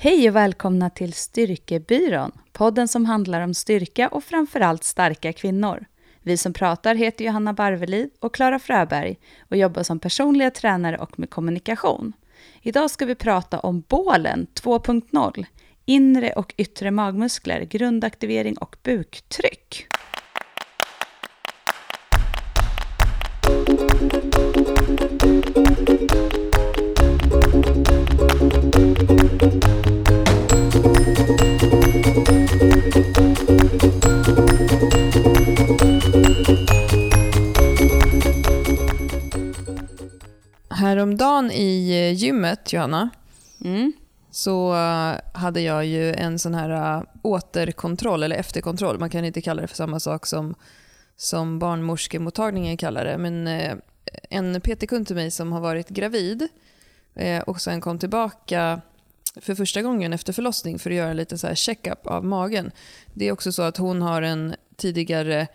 [0.00, 5.84] Hej och välkomna till Styrkebyrån, podden som handlar om styrka och framförallt starka kvinnor.
[6.22, 9.18] Vi som pratar heter Johanna Barvelid och Klara Fröberg
[9.50, 12.12] och jobbar som personliga tränare och med kommunikation.
[12.62, 15.46] Idag ska vi prata om bålen 2.0,
[15.84, 19.86] inre och yttre magmuskler, grundaktivering och buktryck.
[40.98, 43.10] Häromdagen i eh, gymmet, Johanna,
[43.64, 43.92] Mm.
[44.30, 48.98] så eh, hade jag ju en sån här eh, återkontroll, eller efterkontroll.
[48.98, 50.54] Man kan inte kalla det för samma sak som,
[51.16, 53.18] som barnmorskemottagningen kallar det.
[53.18, 53.46] Men
[54.30, 56.48] en PT-kund till mig som har varit gravid
[57.46, 58.80] och sen kom tillbaka
[59.36, 62.70] för första gången efter förlossning för att göra lite så här check-up av magen.
[63.14, 65.46] Det är också så att hon har en tidigare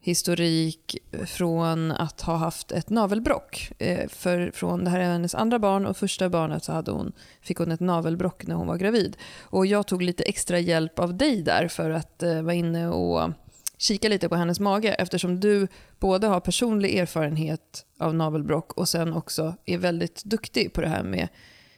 [0.00, 3.72] historik från att ha haft ett navelbrock.
[3.78, 7.12] Eh, för från det här är hennes andra barn och första barnet så hade hon,
[7.42, 9.16] fick hon ett navelbrock när hon var gravid.
[9.40, 13.30] Och jag tog lite extra hjälp av dig där för att eh, vara inne och
[13.78, 19.12] kika lite på hennes mage eftersom du både har personlig erfarenhet av navelbrock och sen
[19.12, 21.28] också är väldigt duktig på det här med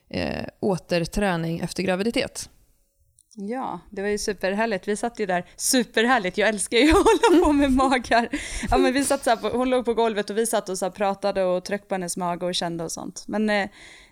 [0.09, 2.51] eh, återträning efter graviditet.
[3.35, 4.89] Ja, det var ju superhärligt.
[4.89, 8.29] Vi satt ju där, superhärligt, jag älskar ju att hålla på med magar.
[8.71, 10.91] Ja, men vi satt så på, hon låg på golvet och vi satt och så
[10.91, 13.25] pratade och tryckte på hennes mage och kände och sånt.
[13.29, 13.69] Men eh,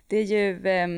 [0.06, 0.88] det, är ju, eh,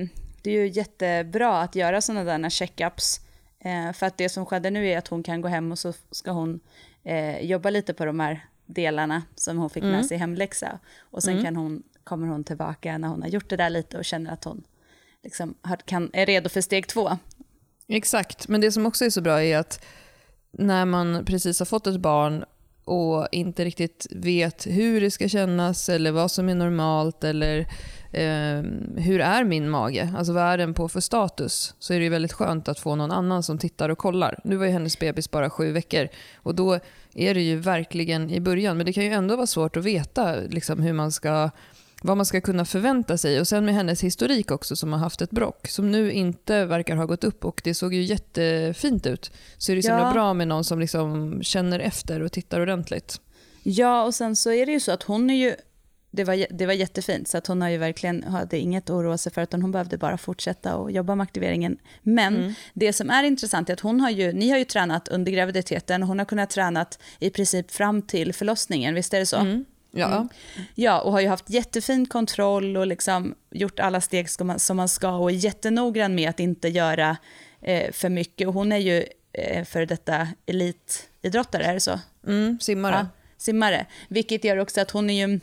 [0.42, 3.20] det är ju jättebra att göra sådana där checkups.
[3.64, 5.92] Eh, för att det som skedde nu är att hon kan gå hem och så
[6.10, 6.60] ska hon
[7.04, 10.04] eh, jobba lite på de här delarna som hon fick med Mm.
[10.04, 10.78] sig i hemläxa.
[11.00, 11.44] Och sen Mm.
[11.44, 14.44] kan hon, kommer hon tillbaka när hon har gjort det där lite och känner att
[14.44, 14.62] hon
[15.22, 17.18] liksom kan, är redo för steg två.
[17.88, 19.84] Exakt, men det som också är så bra är att
[20.52, 22.44] när man precis har fått ett barn
[22.84, 27.58] och inte riktigt vet hur det ska kännas eller vad som är normalt eller
[28.12, 28.62] eh,
[28.96, 32.10] hur är min mage, alltså vad är den på för status, så är det ju
[32.10, 34.38] väldigt skönt att få någon annan som tittar och kollar.
[34.44, 36.78] Nu var ju hennes bebis bara sju veckor och då
[37.14, 40.34] är det ju verkligen i början, men det kan ju ändå vara svårt att veta
[40.34, 41.50] liksom, hur man ska
[42.02, 43.40] vad man ska kunna förvänta sig.
[43.40, 46.96] Och sen med hennes historik också som har haft ett brock som nu inte verkar
[46.96, 49.30] ha gått upp och det såg ju jättefint ut.
[49.58, 50.12] Så är det så Ja.
[50.12, 53.20] bra med någon som liksom känner efter och tittar ordentligt.
[53.62, 55.54] Ja, och sen så är det ju så att hon är ju,
[56.10, 59.18] det var, det var jättefint, så att hon har ju verkligen, hade inget att oroa
[59.18, 61.78] sig för, utan hon behövde bara fortsätta och jobba med aktiveringen.
[62.02, 62.54] Men Mm.
[62.74, 66.02] det som är intressant är att hon har ju, ni har ju tränat under graviditeten,
[66.02, 69.36] och hon har kunnat tränat i princip fram till förlossningen, visst är det så?
[69.36, 69.64] Mm.
[69.92, 70.06] Ja.
[70.06, 70.28] Mm.
[70.74, 75.10] Ja, och har ju haft jättefin kontroll och liksom gjort alla steg som man, ska
[75.10, 77.16] och är jättenoggrann med att inte göra
[77.60, 78.48] eh, för mycket.
[78.48, 82.00] Och hon är ju eh, för detta elitidrottare, är det så?
[82.26, 82.94] Mm, simmare.
[82.94, 83.06] Ja,
[83.38, 83.86] simmare.
[84.08, 85.40] Vilket gör också att hon är ju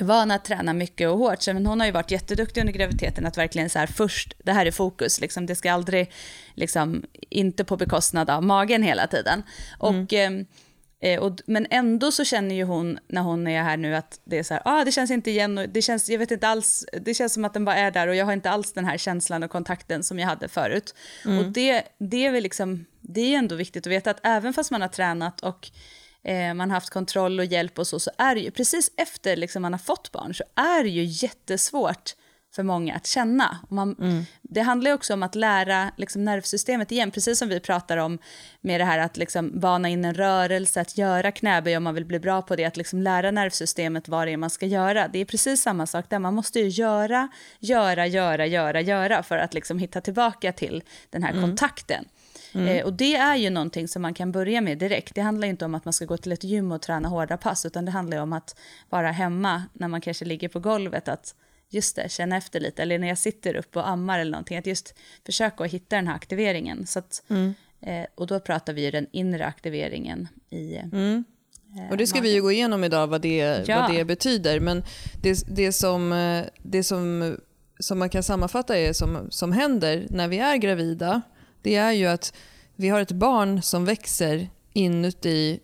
[0.00, 1.42] van att träna mycket och hårt.
[1.42, 4.52] Så, men hon har ju varit jätteduktig under graviditeten att verkligen så här först, det
[4.52, 6.12] här är fokus, liksom, det ska aldrig,
[6.54, 9.42] liksom, inte på bekostnad av magen hela tiden.
[9.78, 10.46] Och, ehm, eh,
[11.20, 14.42] och, men ändå så känner ju hon när hon är här nu att det är
[14.42, 17.14] så här, ah, det känns inte igen och det känns, jag vet inte alls, det
[17.14, 19.42] känns som att den bara är där och jag har inte alls den här känslan
[19.42, 20.94] och kontakten som jag hade förut.
[21.38, 24.70] Och det, det är väl liksom, det är ändå viktigt att veta att även fast
[24.70, 25.70] man har tränat och
[26.22, 29.36] eh, man har haft kontroll och hjälp och så, så är det ju precis efter
[29.36, 32.14] liksom man har fått barn så är det ju jättesvårt
[32.60, 33.58] för många att känna.
[33.68, 33.96] Man,
[34.42, 38.18] Det handlar också om att lära liksom, nervsystemet igen, precis som vi pratar om
[38.60, 42.04] med det här att liksom, bana in en rörelse, att göra knäböj om man vill
[42.04, 45.08] bli bra på det, att liksom, lära nervsystemet vad det är man ska göra.
[45.08, 47.28] Det är precis samma sak där, man måste ju göra,
[47.60, 52.04] göra, göra, göra, göra för att liksom, hitta tillbaka till den här kontakten.
[52.54, 55.14] Eh, och det är ju någonting som man kan börja med direkt.
[55.14, 57.66] Det handlar inte om att man ska gå till ett gym och träna hårda pass,
[57.66, 61.34] utan det handlar om att vara hemma när man kanske ligger på golvet, att
[61.70, 64.66] just det, känna efter lite, eller när jag sitter upp och ammar eller någonting, att
[64.66, 64.94] just
[65.26, 66.86] försöka att hitta den här aktiveringen.
[66.86, 67.22] Så att,
[67.80, 70.84] eh, och då pratar vi ju den inre aktiveringen i eh,
[71.90, 73.80] Och det ska vi ju gå igenom idag vad det, Ja.
[73.80, 74.60] vad det betyder.
[74.60, 74.82] Men
[75.22, 77.36] det, det, som, eh, det som,
[77.78, 81.22] som man kan sammanfatta är som, som händer när vi är gravida,
[81.62, 82.34] det är ju att
[82.76, 85.60] vi har ett barn som växer inuti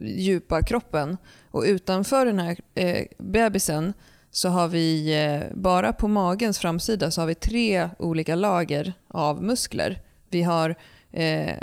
[0.00, 1.16] djupa kroppen
[1.50, 3.92] och utanför den här eh, bebisen
[4.30, 9.42] så har vi eh, bara på magens framsida så har vi tre olika lager av
[9.42, 10.02] muskler.
[10.28, 10.74] Vi har
[11.12, 11.56] eh,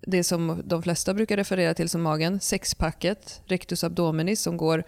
[0.00, 4.84] det som de flesta brukar referera till som magen, sexpacket, rectus abdominis som går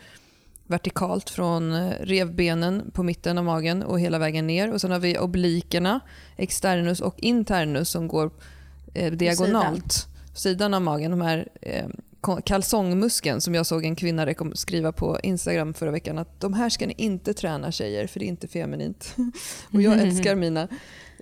[0.69, 4.73] vertikalt från eh, revbenen på mitten av magen och hela vägen ner.
[4.73, 6.01] Och Sen har vi oblikerna,
[6.37, 8.31] externus och internus som går
[8.95, 9.93] eh, diagonalt.
[9.93, 10.35] Sidan.
[10.35, 11.11] sidan av magen.
[11.11, 11.87] De här eh,
[12.45, 16.87] kalsongmuskeln som jag såg en kvinna skriva på Instagram förra veckan att de här ska
[16.87, 19.15] ni inte träna tjejer för det är inte feminint.
[19.73, 20.69] och jag älskar mina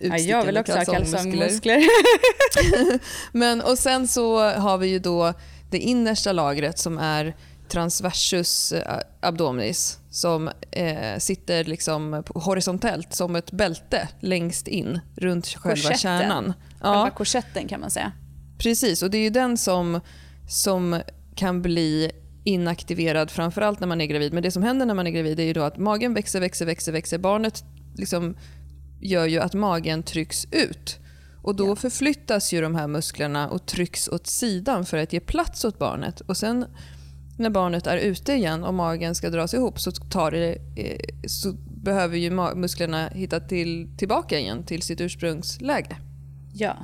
[0.00, 1.82] ja, Jag vill också ha kalsongmuskler.
[3.32, 5.32] Men, och sen så har vi ju då
[5.70, 7.36] det innersta lagret som är
[7.68, 15.74] transversus eh, abdominis som eh, sitter liksom horisontellt som ett bälte längst in runt själva
[15.76, 15.98] Korsetten.
[15.98, 16.52] kärnan.
[16.80, 16.92] Ja.
[16.92, 18.12] Själva korsetten kan man säga.
[18.58, 20.00] Precis, och det är ju den som,
[20.48, 21.00] som
[21.34, 22.10] kan bli
[22.44, 24.32] inaktiverad framförallt när man är gravid.
[24.32, 26.66] Men det som händer när man är gravid är ju då att magen växer, växer,
[26.66, 27.18] växer, växer.
[27.18, 27.64] Barnet
[27.94, 28.36] liksom
[29.00, 30.98] gör ju att magen trycks ut.
[31.42, 31.76] Och Då ja.
[31.76, 36.20] förflyttas ju de här musklerna och trycks åt sidan för att ge plats åt barnet.
[36.20, 36.66] Och Sen
[37.38, 41.52] när barnet är ute igen och magen ska dras ihop så, tar det, eh, så
[41.82, 45.96] behöver ju musklerna hitta till, tillbaka igen till sitt ursprungsläge.
[46.52, 46.76] Ja,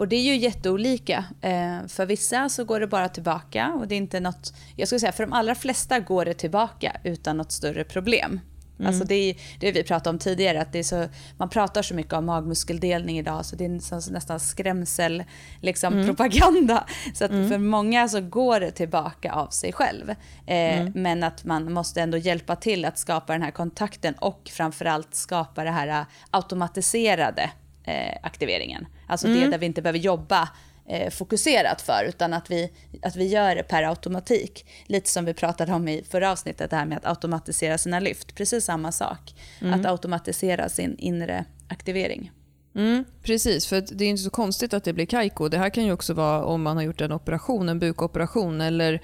[0.00, 1.24] och det är ju jätteolika.
[1.40, 5.00] Eh, för vissa så går det bara tillbaka och det är inte något, jag skulle
[5.00, 8.40] säga för de allra flesta går det tillbaka utan något större problem.
[8.78, 8.88] Mm.
[8.88, 11.94] Alltså det är det vi pratade om tidigare, att det är så, man pratar så
[11.94, 15.24] mycket om magmuskeldelning idag så det är så, nästan skrämsel
[15.60, 16.06] liksom, mm.
[16.06, 16.86] propaganda.
[17.14, 17.48] Så att mm.
[17.48, 20.10] för många så går det tillbaka av sig själv.
[20.10, 20.92] Eh, mm.
[20.94, 25.64] men att man måste ändå hjälpa till att skapa den här kontakten och framförallt skapa
[25.64, 27.50] det här automatiserade eh,
[28.22, 28.86] aktiveringen.
[29.06, 29.50] Alltså det mm.
[29.50, 30.48] där vi inte behöver jobba
[30.90, 32.72] eh, fokuserat för, utan att vi,
[33.02, 34.66] att vi gör det per automatik.
[34.86, 38.34] Lite som vi pratade om i förra avsnittet, det här med att automatisera sina lyft.
[38.34, 39.34] Precis samma sak.
[39.60, 39.80] Mm.
[39.80, 42.30] Att automatisera sin inre aktivering.
[42.74, 45.48] Mm, precis, för det är inte så konstigt att det blir kajko.
[45.48, 49.02] Det här kan ju också vara om man har gjort en operation, en bukoperation eller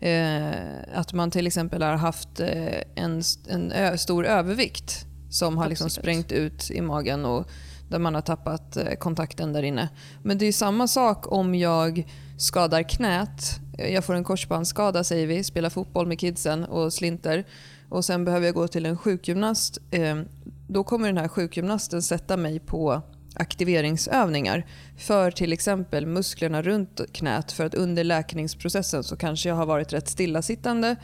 [0.00, 0.54] eh,
[0.94, 6.32] att man till exempel har haft eh, en, en stor övervikt som har liksom sprängt
[6.32, 7.50] ut i magen och
[7.88, 9.88] där man har tappat eh, kontakten där inne.
[10.22, 12.06] Men det är samma sak om jag
[12.38, 13.60] skadar knät.
[13.78, 17.44] Jag får en korsbandsskada säger vi, spelar fotboll med kidsen och slinter
[17.88, 19.78] och sen behöver jag gå till en sjukgymnast.
[19.90, 20.24] Ehm,
[20.68, 23.02] då kommer den här sjukgymnasten sätta mig på
[23.34, 24.66] aktiveringsövningar
[24.98, 29.92] för till exempel musklerna runt knät för att under läkningsprocessen så kanske jag har varit
[29.92, 30.96] rätt stillasittande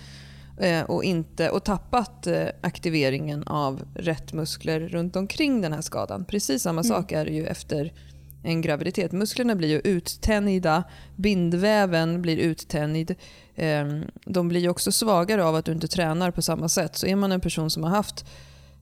[0.89, 6.25] och, inte, och tappat eh, aktiveringen av rätt muskler runt omkring den här skadan.
[6.25, 6.89] Precis samma mm.
[6.89, 7.93] sak är det ju efter
[8.43, 9.13] en graviditet.
[9.13, 10.85] Musklerna blir ju uttänjda,
[11.17, 13.15] bindväven blir uttänjd.
[13.57, 16.97] Ehm, de blir också svagare av att du inte tränar på samma sätt.
[16.97, 18.25] Så är man en person som har haft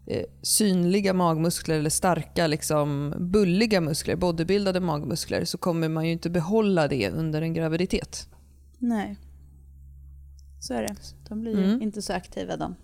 [0.07, 6.31] eh, synliga magmuskler eller starka, liksom, bulliga muskler, bodybuildade magmuskler så kommer man ju inte
[6.31, 8.29] behålla det under en graviditet.
[8.79, 9.17] Nej.
[10.61, 10.95] Så är det.
[11.29, 11.83] De blir mm.
[11.83, 12.77] inte så aktiva de.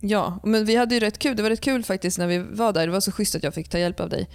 [0.00, 1.36] Ja, men vi hade ju rätt kul.
[1.36, 2.86] Det var rätt kul faktiskt när vi var där.
[2.86, 4.28] Det var så schysst att jag fick ta hjälp av dig.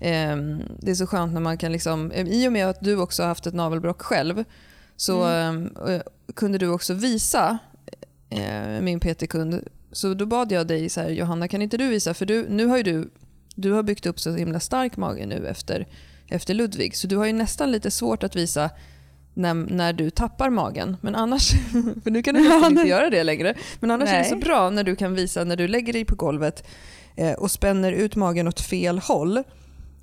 [0.00, 3.22] Ehm, det är så skönt när man kan liksom, i och med att du också
[3.22, 4.44] har haft ett navelbråck själv
[4.96, 5.70] så mm.
[5.88, 6.02] Ehm,
[6.34, 7.58] kunde du också visa
[8.30, 9.68] eh, min PT-kund.
[9.92, 12.66] Så då bad jag dig så här, Johanna kan inte du visa för du, nu
[12.66, 13.10] har ju du,
[13.54, 15.86] du har byggt upp så himla stark mage nu efter,
[16.28, 18.70] efter Ludvig så du har ju nästan lite svårt att visa
[19.38, 20.96] när, när du tappar magen.
[21.00, 21.50] Men annars,
[22.04, 23.54] för nu kan du nästan inte göra det längre.
[23.80, 24.18] Men annars Nej.
[24.18, 26.66] är det så bra när du kan visa när du lägger dig på golvet
[27.16, 29.42] eh, och spänner ut magen åt fel håll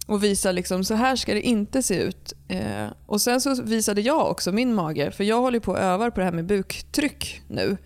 [0.08, 2.34] och visar liksom så här ska det inte se ut.
[2.48, 6.12] Eh, och Sen så visade jag också min mage, för jag håller på att öva
[6.12, 7.78] på det här med buktryck nu.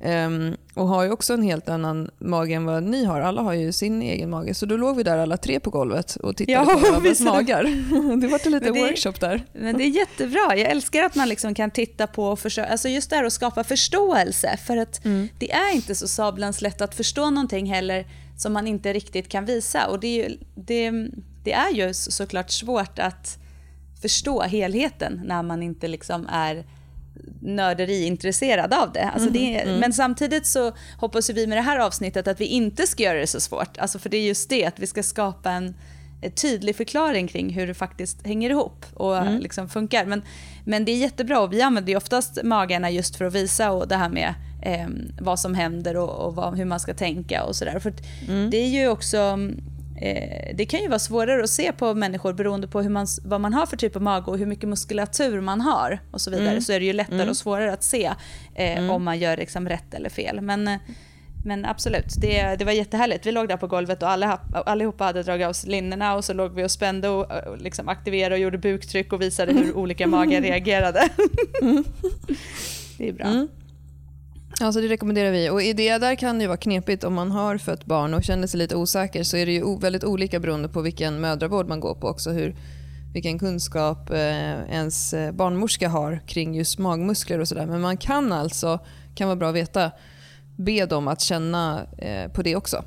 [0.00, 3.20] Um, och har ju också en helt annan mage än vad ni har.
[3.20, 4.54] Alla har ju sin egen mage.
[4.54, 7.62] Så då låg vi där alla tre på golvet och tittade ja, på varandras magar.
[8.20, 9.44] det var en liten workshop där.
[9.52, 10.56] Men det är jättebra.
[10.56, 13.32] Jag älskar att man liksom kan titta på och försöka, alltså just det här att
[13.32, 14.56] skapa förståelse.
[14.66, 15.28] För att mm.
[15.38, 19.44] det är inte så sablans lätt att förstå någonting heller som man inte riktigt kan
[19.44, 19.86] visa.
[19.86, 20.90] Och det är ju, det,
[21.44, 23.38] det är ju såklart svårt att
[24.02, 26.64] förstå helheten när man inte liksom är
[27.40, 29.04] nörderiintresserad av det.
[29.04, 29.80] Alltså det mm, mm.
[29.80, 33.26] Men samtidigt så hoppas vi med det här avsnittet att vi inte ska göra det
[33.26, 33.78] så svårt.
[33.78, 35.74] Alltså för det är just det, att vi ska skapa en,
[36.22, 39.38] en tydlig förklaring kring hur det faktiskt hänger ihop och mm.
[39.38, 40.04] liksom funkar.
[40.06, 40.22] Men,
[40.64, 43.88] men det är jättebra och vi använder ju oftast magarna just för att visa och
[43.88, 44.88] det här med eh,
[45.20, 47.82] vad som händer och, och vad, hur man ska tänka och sådär.
[48.28, 48.50] Mm.
[48.50, 49.75] det är ju också Eh,
[50.54, 53.54] det kan ju vara svårare att se på människor beroende på hur man, vad man
[53.54, 56.48] har för typ av mage och hur mycket muskulatur man har och så vidare.
[56.48, 56.60] Mm.
[56.60, 57.28] Så är det ju lättare mm.
[57.28, 58.04] och svårare att se
[58.54, 58.90] eh, mm.
[58.90, 60.40] om man gör liksom rätt eller fel.
[60.40, 60.76] Men, eh,
[61.44, 63.26] men absolut, det, det var jättehärligt.
[63.26, 66.32] Vi låg där på golvet och alla, allihopa hade dragit av sig linnena och så
[66.32, 70.06] låg vi och spände och, och liksom aktiverade och gjorde buktryck och visade hur olika
[70.06, 71.08] magar reagerade.
[72.98, 73.46] det är bra.
[74.60, 75.50] Alltså det rekommenderar vi.
[75.50, 78.58] Och det där kan det vara knepigt om man har fött barn och känner sig
[78.58, 82.08] lite osäker så är det ju väldigt olika beroende på vilken mödravård man går på
[82.08, 82.30] också.
[82.30, 82.56] Hur,
[83.12, 87.66] vilken kunskap eh, ens eh, barnmorska har kring just magmuskler och sådär.
[87.66, 88.80] Men man kan alltså,
[89.14, 89.90] kan vara bra att veta,
[90.56, 92.84] be dem att känna eh, på det också.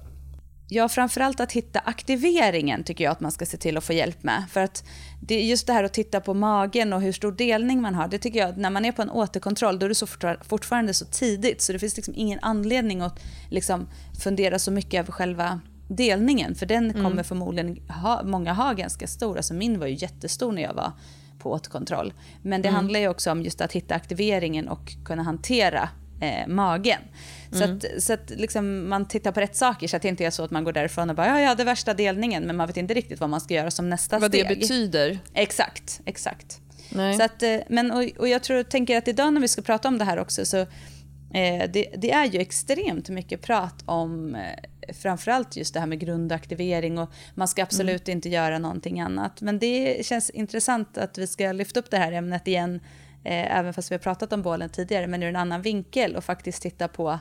[0.72, 4.24] Ja, framförallt att hitta aktiveringen tycker jag att man ska se till att få hjälp
[4.24, 4.44] med.
[4.50, 4.84] För att
[5.22, 8.08] det är just det här att titta på magen och hur stor delning man har.
[8.08, 10.08] Det tycker jag när man är på en återkontroll då är det så
[10.42, 13.88] fortfarande så tidigt så det finns liksom ingen anledning att liksom
[14.24, 16.56] fundera så mycket över själva delningen.
[16.56, 17.24] För den kommer mm.
[17.24, 19.38] förmodligen ha, många ha ganska stor.
[19.38, 20.92] Alltså min var ju jättestor när jag var
[21.40, 22.14] på återkontroll.
[22.42, 22.76] Men det mm.
[22.76, 25.90] handlar ju också om just att hitta aktiveringen och kunna hantera
[26.22, 27.02] eh, magen.
[27.52, 27.78] Så mm.
[27.78, 30.44] att, så att liksom man tittar på rätt saker så att det inte är så
[30.44, 32.94] att man går därifrån och bara ja, ja, det värsta delningen men man vet inte
[32.94, 34.44] riktigt vad man ska göra som nästa vad steg.
[34.44, 35.20] Vad det betyder.
[35.34, 36.62] Exakt, exakt.
[36.90, 37.18] Nej.
[37.18, 39.88] Så att, eh, men, och, och jag tror, tänker att idag när vi ska prata
[39.88, 44.94] om det här också så eh, det, det, är ju extremt mycket prat om eh,
[44.94, 48.18] framförallt just det här med grundaktivering och man ska absolut mm.
[48.18, 49.42] inte göra någonting annat.
[49.42, 52.80] Men det känns intressant att vi ska lyfta upp det här ämnet igen
[53.24, 56.24] eh, även fast vi har pratat om bålen tidigare, men ur en annan vinkel och
[56.24, 57.20] faktiskt titta på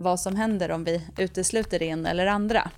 [0.00, 2.70] vad som händer om vi utesluter det ena eller andra.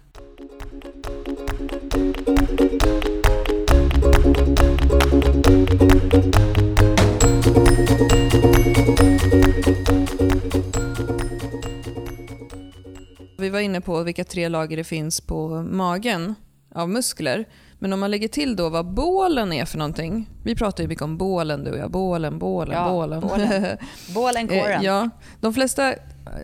[13.38, 16.34] Vi var inne på vilka tre lager det finns på magen
[16.74, 17.44] av muskler.
[17.78, 20.28] Men om man lägger till då vad bålen är för någonting.
[20.44, 21.90] Vi pratar ju mycket om bålen du och jag.
[21.90, 23.20] Bålen, bålen, ja, bålen.
[23.20, 23.76] Bålen,
[24.14, 24.82] bålen kåren.
[24.82, 25.10] ja,
[25.40, 25.94] de flesta,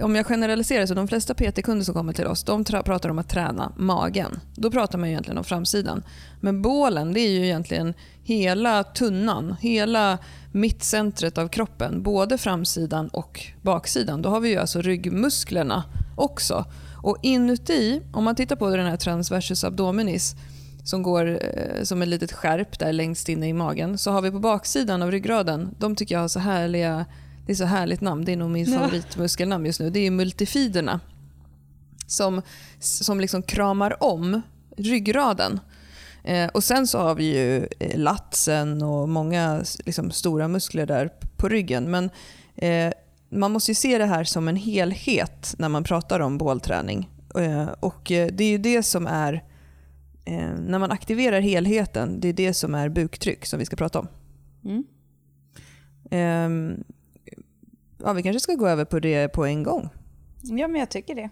[0.02, 3.28] om jag generaliserar så de flesta PT-kunder som kommer till oss de pratar om att
[3.28, 4.40] träna magen.
[4.54, 6.02] Då pratar man egentligen om framsidan.
[6.40, 10.18] Men bålen det är ju egentligen hela tunnan, hela
[10.52, 12.02] mittcentret av kroppen.
[12.02, 14.22] Både framsidan och baksidan.
[14.22, 15.84] Då har vi ju alltså ryggmusklerna
[16.16, 16.64] också.
[17.02, 20.34] Och inuti, om man tittar på den här transversus abdominis
[20.84, 23.98] som går eh, som ett litet skärp där längst inne i magen.
[23.98, 27.06] Så har vi på baksidan av ryggraden, de tycker jag har så härliga,
[27.46, 31.00] det är så härligt namn, det är nog min favoritmuskelnamn just nu, det är multifiderna.
[32.06, 32.42] Som,
[32.78, 34.42] som liksom kramar om
[34.76, 35.60] ryggraden.
[36.24, 41.10] Eh, och Sen så har vi ju eh, latsen och många liksom, stora muskler där
[41.36, 41.90] på ryggen.
[41.90, 42.10] Men
[42.56, 42.92] eh,
[43.30, 47.10] man måste se det här som en helhet när man pratar om bålträning.
[47.38, 49.44] Eh, och eh, Det är ju det som är
[50.24, 53.98] eh, när man aktiverar helheten, det är det som är buktryck som vi ska prata
[53.98, 54.08] om.
[54.64, 54.84] Mm.
[57.98, 59.88] Ja, vi kanske ska gå över på det på en gång.
[60.42, 61.30] Ja, men jag tycker det.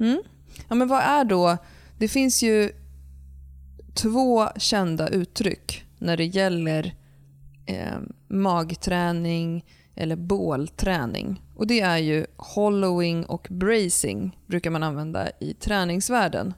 [0.00, 0.22] Mm.
[0.68, 1.56] Ja, men vad är då...
[1.98, 2.72] Det finns ju
[3.94, 6.94] två kända uttryck när det gäller
[7.66, 11.42] eh, magträning eller bålträning.
[11.56, 16.54] Och Det är ju hollowing och bracing brukar man använda i träningsvärlden.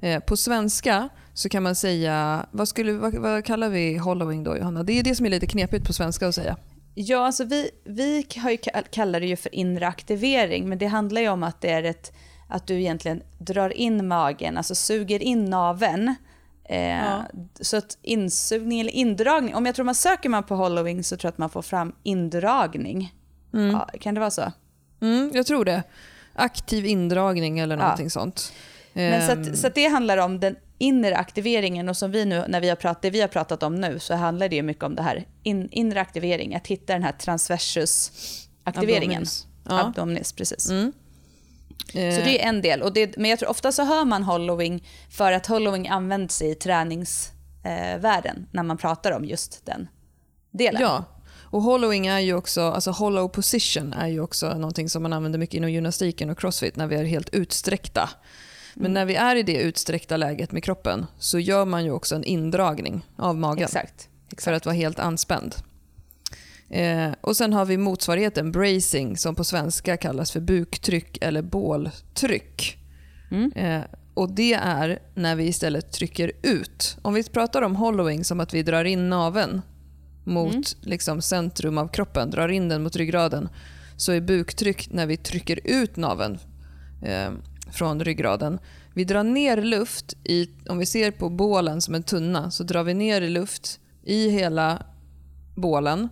[0.00, 4.56] Eh, på svenska så kan man säga, vad, skulle, vad, vad, kallar vi hollowing då
[4.56, 4.82] Johanna?
[4.82, 6.56] Det är det som är lite knepigt på svenska att säga.
[6.94, 8.56] Ja, alltså vi, vi har ju,
[8.90, 12.12] kallar det ju för inre aktivering, men det handlar ju om att det är ett,
[12.48, 16.14] att du egentligen drar in magen, alltså suger in naven.
[16.64, 17.24] Eh, ja.
[17.60, 21.28] Så att insugning eller indragning, om jag tror man söker man på hollowing så tror
[21.28, 23.14] jag att man får fram indragning.
[23.54, 23.70] Mm.
[23.70, 24.52] Ja, kan det vara så?
[25.00, 25.82] Mm, jag tror det.
[26.34, 28.10] Aktiv indragning eller någonting ja.
[28.10, 28.52] sånt.
[28.92, 29.56] Men så, att, ehm.
[29.56, 32.76] så att det handlar om den inre aktiveringen och som vi nu, när vi har
[32.76, 35.26] pratat, det vi har pratat om nu så handlar det ju mycket om det här
[35.42, 39.22] in, inre aktivering, att hitta den här transversus-aktiveringen.
[39.22, 39.46] Abdominis.
[39.68, 39.80] Ja.
[39.80, 40.70] Abdominis, precis.
[40.70, 40.92] Mm.
[41.86, 42.82] Så det är en del.
[42.82, 46.54] Och det, men jag tror ofta så hör man hollowing för att hollowing används i
[46.54, 49.88] träningsvärlden eh, när man pratar om just den
[50.50, 50.82] delen.
[50.82, 51.04] Ja,
[51.54, 55.38] och hollowing är ju också, alltså hollow position är ju också någonting som man använder
[55.38, 58.10] mycket inom gymnastiken och crossfit när vi är helt utsträckta.
[58.74, 62.14] Men när vi är i det utsträckta läget med kroppen så gör man ju också
[62.14, 63.64] en indragning av magen.
[63.64, 64.08] Exakt.
[64.30, 64.44] Exakt.
[64.44, 65.54] För att vara helt anspänd.
[66.70, 72.78] Eh, och Sen har vi motsvarigheten bracing som på svenska kallas för buktryck eller båltryck.
[73.30, 73.52] Mm.
[73.52, 73.82] Eh,
[74.14, 76.96] och Det är när vi istället trycker ut.
[77.02, 79.62] Om vi pratar om hollowing som att vi drar in naven
[80.24, 80.64] mot mm.
[80.80, 83.48] liksom, centrum av kroppen, drar in den mot ryggraden,
[83.96, 86.38] så är buktryck när vi trycker ut naven.
[87.02, 87.30] Eh,
[87.74, 88.58] från ryggraden.
[88.94, 92.84] Vi drar ner luft, i, om vi ser på bålen som en tunna, så drar
[92.84, 94.82] vi ner luft i hela
[95.54, 96.08] bålen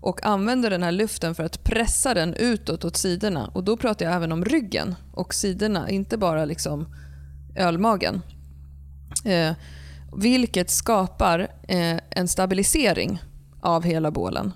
[0.00, 3.50] och använder den här luften för att pressa den utåt åt sidorna.
[3.54, 6.94] Och Då pratar jag även om ryggen och sidorna, inte bara liksom
[7.56, 8.22] ölmagen.
[9.24, 9.52] Eh,
[10.16, 13.22] vilket skapar eh, en stabilisering
[13.60, 14.52] av hela bålen.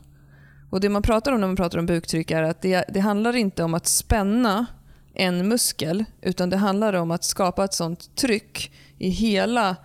[0.71, 3.37] Och Det man pratar om när man pratar om buktryck är att det, det handlar
[3.37, 4.67] inte om att spänna
[5.15, 9.77] en muskel utan det handlar om att skapa ett sånt tryck i hela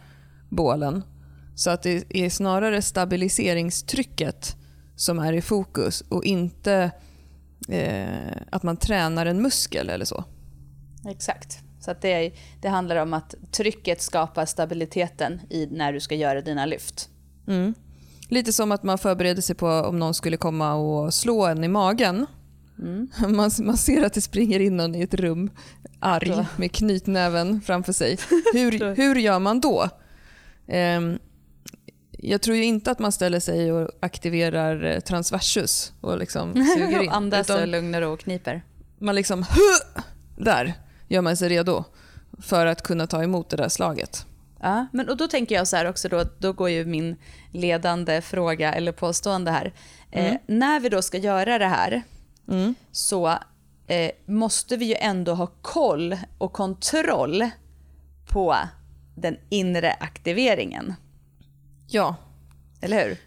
[0.49, 1.03] bålen
[1.55, 4.55] så att det är snarare stabiliseringstrycket
[4.95, 6.91] som är i fokus och inte
[7.69, 10.23] eh, att man tränar en muskel eller så.
[11.09, 11.59] Exakt.
[11.79, 16.41] Så att det, det handlar om att trycket skapar stabiliteten i när du ska göra
[16.41, 17.09] dina lyft.
[17.47, 17.73] Mm.
[18.27, 21.67] Lite som att man förbereder sig på om någon skulle komma och slå en i
[21.67, 22.25] magen.
[22.79, 23.09] Mm.
[23.35, 25.49] Man, man ser att det springer in någon i ett rum
[25.99, 28.17] arg med knytnäven framför sig.
[28.53, 29.89] Hur, hur gör man då?
[30.67, 31.19] Um,
[32.11, 37.01] jag tror ju inte att man ställer sig och aktiverar eh, transversus och liksom suger
[37.01, 37.09] in.
[37.09, 38.61] Andas och lugnar och kniper.
[38.99, 39.45] Man liksom,
[40.37, 40.73] där
[41.07, 41.83] gör man sig redo
[42.41, 44.25] för att kunna ta emot det där slaget.
[44.61, 47.15] Ja, men och då tänker jag så här också, då, då går ju min
[47.51, 49.73] ledande fråga eller påstående här.
[50.11, 50.33] Eh, mm.
[50.33, 52.03] Eh, när vi då ska göra det här
[52.49, 52.75] mm.
[52.91, 53.27] så
[53.87, 57.49] eh, måste vi ju ändå ha koll och kontroll
[58.29, 58.55] på
[59.15, 60.93] den inre aktiveringen.
[61.87, 62.15] Ja.
[62.81, 63.17] Eller hur?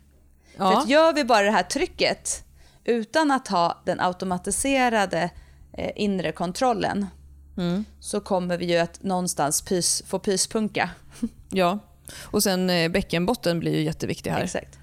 [0.56, 0.70] Ja.
[0.70, 2.44] För att gör vi bara det här trycket
[2.84, 5.30] utan att ha den automatiserade
[5.72, 7.06] eh, inre kontrollen
[7.56, 7.84] mm.
[8.00, 10.90] så kommer vi ju att någonstans pys, få pyspunka.
[11.50, 11.78] Ja,
[12.20, 14.40] och sen eh, bäckenbotten blir ju jätteviktig här.
[14.40, 14.78] Exakt.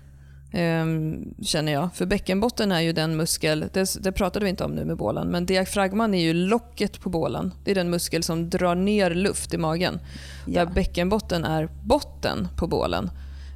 [0.51, 1.89] Ehm, känner jag.
[1.93, 5.27] För bäckenbotten är ju den muskel, det, det, pratade vi inte om nu med bålen,
[5.27, 7.53] men diafragman är ju locket på bålen.
[7.63, 9.99] Det är den muskel som drar ner luft i magen.
[10.45, 10.65] Ja.
[10.65, 13.09] Där bäckenbotten är botten på bålen.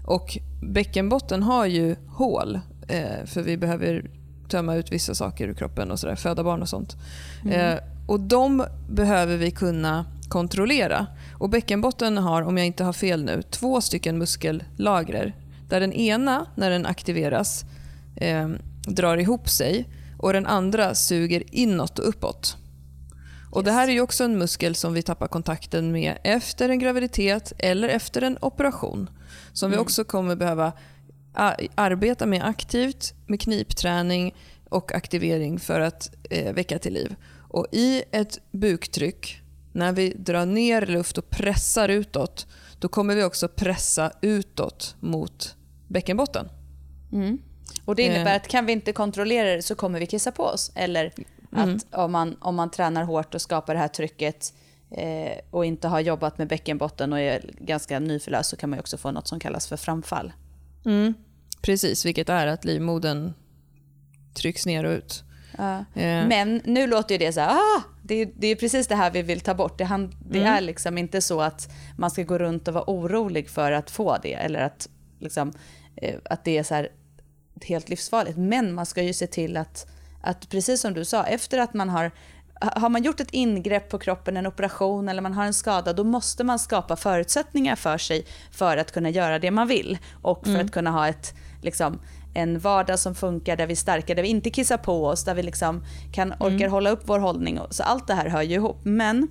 [0.07, 4.09] Och bäckenbotten har ju hål, eh, för vi behöver
[4.49, 6.95] tömma ut vissa saker ur kroppen och sådär, föda barn och sånt.
[7.45, 7.59] Mm.
[7.59, 11.07] Eh, och de behöver vi kunna kontrollera.
[11.33, 15.35] Och bäckenbotten har, om jag inte har fel nu, två stycken muskellager.
[15.73, 17.65] Där den ena, när den aktiveras,
[18.15, 18.49] eh,
[18.87, 19.89] drar ihop sig
[20.19, 22.57] och den andra suger inåt och uppåt.
[23.51, 23.65] Och yes.
[23.65, 27.89] Det här är också en muskel som vi tappar kontakten med efter en graviditet eller
[27.89, 29.09] efter en operation.
[29.53, 29.77] Som mm.
[29.77, 30.73] vi också kommer behöva
[31.75, 34.35] arbeta med aktivt med knipträning
[34.69, 37.15] och aktivering för att eh, väcka till liv.
[37.49, 42.47] Och I ett buktryck, när vi drar ner luft och pressar utåt,
[42.79, 45.55] då kommer vi också pressa utåt mot
[45.87, 46.49] bäckenbotten.
[47.11, 47.41] Mm.
[47.85, 48.35] Och Det innebär eh.
[48.35, 50.71] att kan vi inte kontrollera det så kommer vi kissa på oss.
[50.75, 51.13] Eller
[51.51, 51.79] att mm.
[51.91, 54.53] om, man, om man tränar hårt och skapar det här trycket
[54.91, 58.97] eh, och inte har jobbat med bäckenbotten och är ganska nyförlöst så kan man också
[58.97, 60.33] få något som kallas för framfall.
[60.85, 61.13] Mm.
[61.61, 63.33] Precis, vilket är att livmodern
[64.33, 65.23] trycks ner och ut.
[65.59, 66.27] Uh, yeah.
[66.27, 69.41] Men nu låter det så här, ah, det, det, är precis det här vi vill
[69.41, 69.77] ta bort.
[69.77, 70.53] Det, han, det mm.
[70.53, 74.17] är liksom inte så att man ska gå runt och vara orolig för att få
[74.21, 74.89] det eller att,
[75.23, 75.53] liksom,
[75.95, 76.89] eh, att det är så här
[77.61, 78.37] helt livsfarligt.
[78.37, 79.87] Men man ska ju se till att,
[80.21, 82.11] att, precis som du sa, efter att man har
[82.75, 86.03] har man gjort ett ingrepp på kroppen, en operation eller man har en skada, då
[86.03, 90.53] måste man skapa förutsättningar för sig för att kunna göra det man vill och för
[90.53, 90.65] mm.
[90.65, 91.99] att kunna ha ett, liksom,
[92.33, 95.35] en vardag som funkar, där vi är starka, där vi inte kissar på oss, där
[95.35, 96.71] vi liksom kan orkar mm.
[96.71, 97.59] hålla upp vår hållning.
[97.69, 98.79] Så allt det här hör ju ihop.
[98.83, 99.27] Men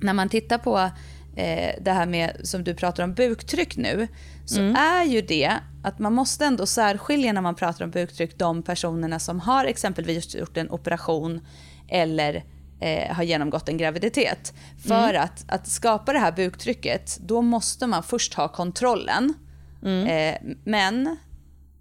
[0.00, 0.90] när man tittar på
[1.38, 4.08] eh, det här med, som du pratar om, buktryck nu,
[4.44, 4.76] så mm.
[4.76, 9.18] är ju det att man måste ändå särskilja när man pratar om buktryck de personerna
[9.18, 11.46] som har exempelvis gjort en operation
[11.88, 12.44] eller
[12.80, 14.54] eh, har genomgått en graviditet.
[14.86, 15.22] För mm.
[15.22, 19.34] att, att skapa det här buktrycket, då måste man först ha kontrollen.
[19.82, 20.06] Mm.
[20.06, 21.06] Eh, men,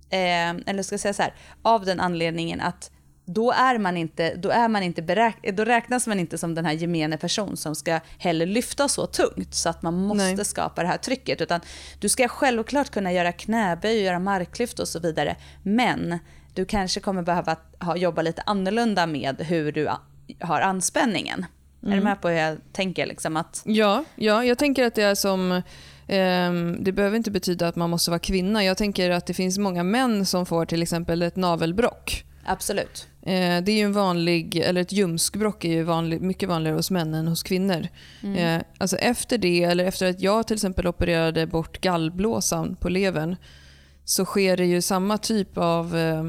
[0.10, 2.91] eh, eller ska jag säga så här, av den anledningen att
[3.27, 6.65] då, är man inte, då, är man inte beräk, då räknas man inte som den
[6.65, 10.45] här gemene person som ska heller lyfta så tungt så att man måste Nej.
[10.45, 11.41] skapa det här trycket.
[11.41, 11.61] Utan
[11.99, 15.35] du ska självklart kunna göra knäböj göra marklyft och så vidare.
[15.63, 16.19] Men
[16.53, 19.89] du kanske kommer behöva ha, jobba lite annorlunda med hur du
[20.39, 21.45] har anspänningen.
[21.83, 21.91] Mm.
[21.91, 22.03] Är du mm.
[22.03, 23.05] med på hur jag tänker?
[23.05, 23.61] Liksom att...
[23.65, 25.51] ja, ja, jag tänker att det är som...
[26.07, 28.63] Eh, det behöver inte betyda att man måste vara kvinna.
[28.63, 32.26] Jag tänker att det finns många män som får till exempel ett navelbrock.
[32.47, 33.07] Absolut.
[33.21, 36.91] Eh, det är ju en vanlig, eller ett ljumskbråck är ju vanlig, mycket vanligare hos
[36.91, 37.88] män än hos kvinnor.
[38.23, 38.36] Mm.
[38.38, 43.36] Eh, alltså efter det, eller efter att jag till exempel opererade bort gallblåsan på levern,
[44.05, 46.23] så sker det ju samma typ av eh,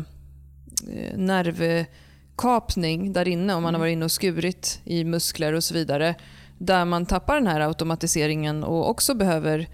[0.86, 3.80] Eh, nervkapning där inne om man har mm.
[3.80, 6.14] varit inne och skurit i muskler och så vidare.
[6.58, 9.68] Där man tappar den här automatiseringen och också behöver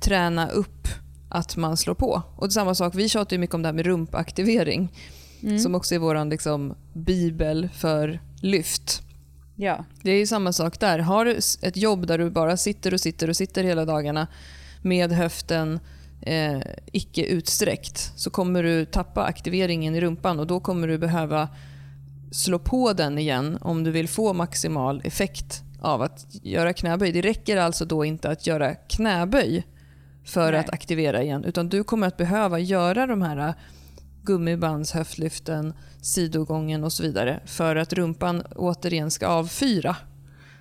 [0.00, 0.88] träna upp
[1.30, 2.22] att man slår på.
[2.36, 4.92] Och samma sak, vi tjatar ju mycket om det här med rumpaktivering.
[5.42, 5.58] Mm.
[5.58, 9.02] Som också är vår liksom, bibel för lyft.
[9.56, 9.84] Ja.
[10.02, 10.98] Det är ju samma sak där.
[10.98, 14.26] Har du ett jobb där du bara sitter och sitter och sitter hela dagarna
[14.82, 15.80] med höften
[16.22, 16.58] eh,
[16.92, 21.48] icke utsträckt så kommer du tappa aktiveringen i rumpan och då kommer du behöva
[22.32, 27.12] slå på den igen om du vill få maximal effekt av att göra knäböj.
[27.12, 29.66] Det räcker alltså då inte att göra knäböj
[30.24, 30.60] för Nej.
[30.60, 33.54] att aktivera igen utan du kommer att behöva göra de här
[34.22, 39.96] gummibandshöftlyften, sidogången och så vidare för att rumpan återigen ska avfyra.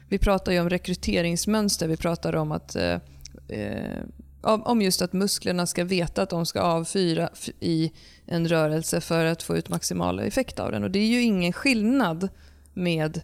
[0.08, 3.00] Vi pratar ju om rekryteringsmönster, vi pratar om att eh,
[3.48, 4.04] eh
[4.42, 7.92] om just att musklerna ska veta att de ska avfyra i
[8.26, 10.84] en rörelse för att få ut maximal effekt av den.
[10.84, 12.30] Och Det är ju ingen skillnad
[12.74, 13.22] med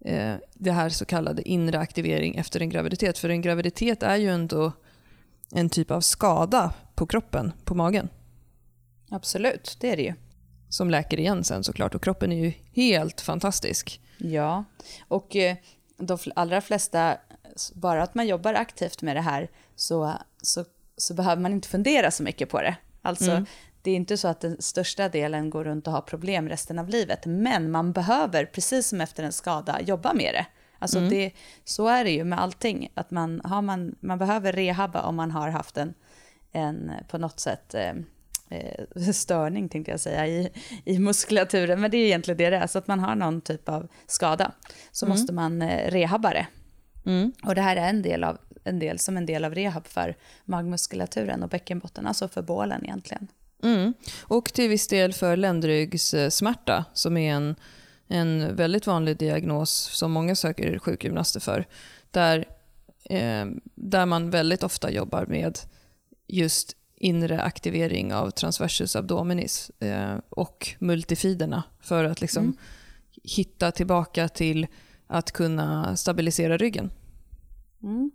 [0.00, 3.18] eh, det här så kallade inre aktivering efter en graviditet.
[3.18, 4.72] För en graviditet är ju ändå
[5.50, 8.08] en typ av skada på kroppen, på magen.
[9.12, 10.14] Absolut, det är det ju.
[10.68, 14.00] Som läker igen sen såklart och kroppen är ju helt fantastisk.
[14.18, 14.64] Ja,
[15.08, 15.56] och eh,
[15.96, 17.16] de allra flesta,
[17.74, 20.64] bara att man jobbar aktivt med det här så, så,
[20.96, 22.76] så behöver man inte fundera så mycket på det.
[23.02, 23.46] Alltså, mm.
[23.82, 26.88] det är inte så att den största delen går runt och har problem resten av
[26.88, 30.46] livet, men man behöver, precis som efter en skada, jobba med det.
[30.78, 31.10] Alltså mm.
[31.10, 31.32] det,
[31.64, 35.30] så är det ju med allting, att man, har man, man behöver rehabba om man
[35.30, 35.94] har haft en,
[36.52, 37.94] en på något sätt eh, eh,
[39.12, 40.50] störning tänkte jag säga i,
[40.84, 43.68] i muskulaturen, men det är egentligen det det är, så att man har någon typ
[43.68, 44.52] av skada
[44.92, 45.18] så mm.
[45.18, 46.46] måste man eh, rehabba det.
[47.06, 47.32] Mm.
[47.44, 50.16] Och det här är en del, av, en del som en del av rehab för
[50.44, 53.28] magmuskulaturen och bäckenbotten, alltså för bålen egentligen.
[53.62, 53.94] Mm.
[54.20, 57.56] Och till viss del för ländryggssmärta som är en,
[58.08, 61.66] en väldigt vanlig diagnos som många söker sjukgymnaster för.
[62.10, 62.44] Där,
[63.04, 65.58] eh, där man väldigt ofta jobbar med
[66.26, 72.56] just inre aktivering av transversus abdominis eh, och multifiderna för att liksom mm.
[73.22, 74.66] hitta tillbaka till
[75.06, 76.92] att kunna stabilisera ryggen.
[77.82, 78.10] Mm.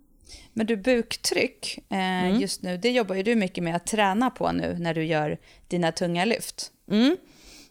[0.52, 2.40] Men du, buktryck eh, mm.
[2.40, 5.38] just nu, det jobbar ju du mycket med att träna på nu när du gör
[5.68, 6.72] dina tunga lyft.
[6.90, 7.16] Mm.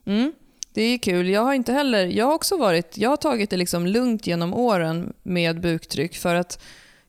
[0.05, 0.33] Mm.
[0.73, 1.29] Det är kul.
[1.29, 4.53] Jag har inte heller, jag har också varit, jag har tagit det liksom lugnt genom
[4.53, 6.63] åren med buktryck för att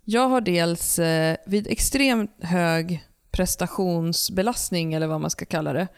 [0.05, 3.08] jag har dels eh, vid extremt hög
[3.39, 5.89] prestationsbelastning eller vad man ska kalla det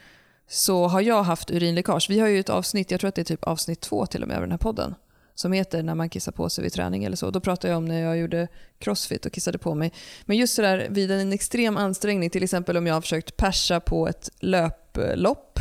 [0.49, 2.07] så har jag haft urinläckage.
[2.11, 4.29] Vi har ju ett avsnitt, jag tror att det är typ avsnitt två till och
[4.29, 4.95] med av den här podden
[5.35, 7.31] som heter När man kissar på sig vid träning eller så.
[7.31, 8.49] Då pratar jag om när jag gjorde
[8.79, 9.93] crossfit och kissade på mig.
[10.25, 14.09] Men just sådär vid en extrem ansträngning, till exempel om jag har försökt persa på
[14.09, 15.61] ett löplopp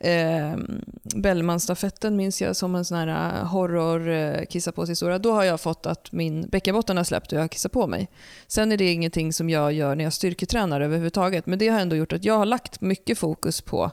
[0.00, 0.56] Eh,
[1.02, 5.18] Bellmanstafetten minns jag som en sån här eh, horror eh, kissa på sig historia.
[5.18, 8.08] Då har jag fått att min bäckenbotten har släppt och jag har kissat på mig.
[8.46, 11.46] Sen är det ingenting som jag gör när jag styrketränar överhuvudtaget.
[11.46, 13.90] Men det har ändå gjort att jag har lagt mycket fokus på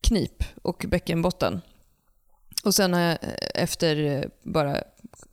[0.00, 1.60] knip och bäckenbotten.
[2.64, 3.18] Och sen har jag eh,
[3.54, 4.82] efter, eh, bara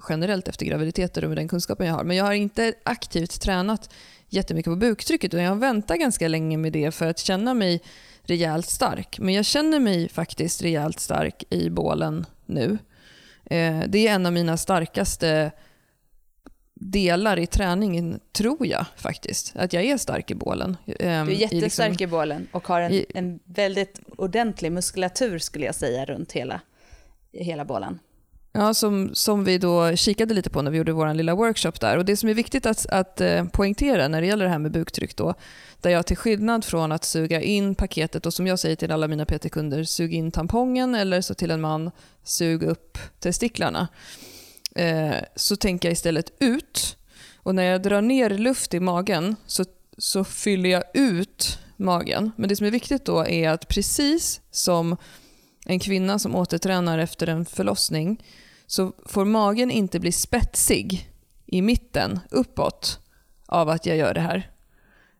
[0.10, 2.04] generellt efter graviditeter och med den kunskapen jag har.
[2.04, 3.94] Men jag har inte aktivt tränat
[4.28, 7.82] jättemycket på buktrycket utan jag har väntat ganska länge med det för att känna mig
[8.24, 9.20] rejält stark.
[9.20, 12.78] Men jag känner mig faktiskt rejält stark i bålen nu.
[13.46, 15.52] Eh, det är en av mina starkaste
[16.74, 19.54] delar i träningen, tror jag faktiskt.
[19.56, 20.78] Att jag är stark i bålen.
[20.86, 25.66] Du är jättestark i, liksom, i bålen och har en, en väldigt ordentlig muskulatur skulle
[25.66, 26.62] jag säga runt hela,
[27.34, 28.00] hela bålen.
[28.54, 31.98] Ja, som, som vi då kikade lite på när vi gjorde vår lilla workshop där.
[31.98, 34.72] Och Det som är viktigt att, att eh, poängtera när det gäller det här med
[34.72, 35.34] buktryck då,
[35.82, 39.08] där jag till skillnad från att suga in paketet och som jag säger till alla
[39.08, 41.92] mina PT-kunder, sug in tampongen eller så till en man,
[42.24, 43.88] sug upp testiklarna.
[44.76, 46.98] Eh, så tänker jag istället ut.
[47.36, 49.66] Och när jag drar ner luft i magen så,
[49.98, 52.32] så fyller jag ut magen.
[52.36, 54.98] Men det som är viktigt då är att precis som
[55.65, 58.24] en kvinna som återtränar efter en förlossning
[58.67, 61.10] så får magen inte bli spetsig
[61.45, 63.00] i mitten, uppåt,
[63.45, 64.52] av att jag gör det här.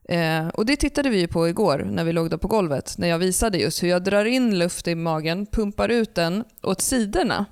[0.08, 3.18] Eh, och Det tittade vi på igår när vi låg där på golvet, när jag
[3.18, 7.46] visade just hur jag drar in luft i magen, pumpar ut den åt sidorna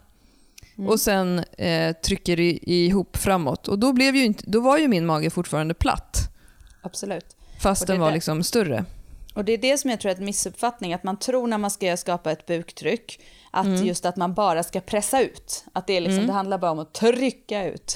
[0.79, 0.90] mm.
[0.90, 3.68] och sen eh, trycker i, ihop framåt.
[3.68, 6.18] Och då, blev ju inte, då var ju min mage fortfarande platt.
[6.83, 7.37] Absolut.
[7.61, 8.85] Fast den var liksom större.
[9.35, 11.71] Och det är det som jag tror är en missuppfattning, att man tror när man
[11.71, 13.87] ska skapa ett buktryck, att mm.
[13.87, 15.64] just att man bara ska pressa ut.
[15.73, 16.27] Att det, är liksom, mm.
[16.27, 17.95] det handlar bara om att trycka ut.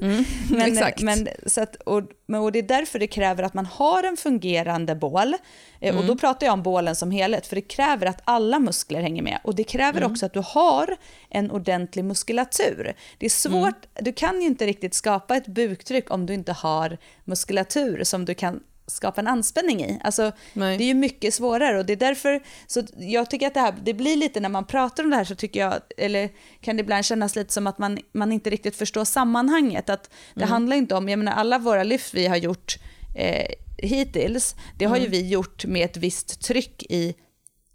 [0.00, 0.24] Mm.
[0.50, 1.02] men, Exakt.
[1.02, 4.94] Men, så att, och, och det är därför det kräver att man har en fungerande
[4.94, 5.34] bål.
[5.80, 5.98] Mm.
[5.98, 9.22] Och då pratar jag om bålen som helhet, för det kräver att alla muskler hänger
[9.22, 9.40] med.
[9.44, 10.12] Och det kräver mm.
[10.12, 10.96] också att du har
[11.30, 12.94] en ordentlig muskulatur.
[13.18, 16.98] Det är svårt, du kan ju inte riktigt skapa ett buktryck om du inte har
[17.24, 20.00] muskulatur som du kan skapa en anspänning i.
[20.04, 23.60] Alltså, det är ju mycket svårare och det är därför, så jag tycker att det
[23.60, 26.76] här, det blir lite när man pratar om det här så tycker jag, eller kan
[26.76, 29.90] det ibland kännas lite som att man, man inte riktigt förstår sammanhanget.
[29.90, 30.50] Att det mm.
[30.50, 32.76] handlar inte om, jag menar alla våra lyft vi har gjort
[33.14, 33.46] eh,
[33.78, 37.14] hittills, det har ju vi gjort med ett visst tryck i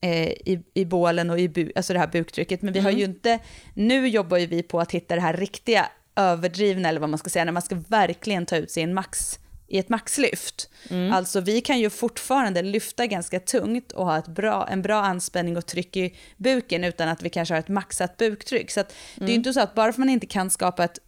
[0.02, 3.04] eh, i, i bålen och i bu, alltså det här buktrycket, men vi har ju
[3.04, 3.40] inte,
[3.74, 7.30] nu jobbar ju vi på att hitta det här riktiga överdrivna, eller vad man ska
[7.30, 10.70] säga, när man ska verkligen ta ut sin max i ett maxlyft.
[10.90, 11.14] Mm.
[11.14, 15.58] Alltså vi kan ju fortfarande lyfta ganska tungt och ha ett bra, en bra anspänning
[15.58, 18.72] och tryck i buken utan att vi kanske har ett maxat buktryck.
[18.72, 18.92] Så mm.
[19.16, 21.00] det är ju inte så att bara för att man inte kan skapa ett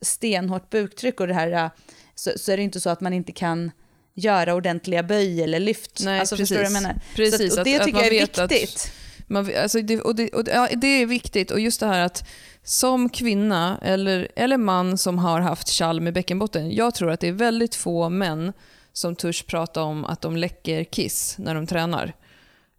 [0.00, 1.70] stenhårt buktryck och det här,
[2.14, 3.70] så, så är det inte så att man inte kan
[4.14, 6.00] göra ordentliga böj eller lyft.
[6.04, 6.48] Nej, alltså, precis.
[6.48, 7.00] Förstår du vad jag menar?
[7.14, 8.92] Precis, så att, och det att, tycker att jag är viktigt.
[9.26, 12.00] Man, alltså det, och det, och det, ja, det är viktigt och just det här
[12.00, 12.28] att
[12.68, 17.28] som kvinna eller, eller man som har haft kall med bäckenbotten, jag tror att det
[17.28, 18.52] är väldigt få män
[18.92, 22.12] som törs prata om att de läcker kiss när de tränar.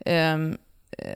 [0.05, 0.57] Um,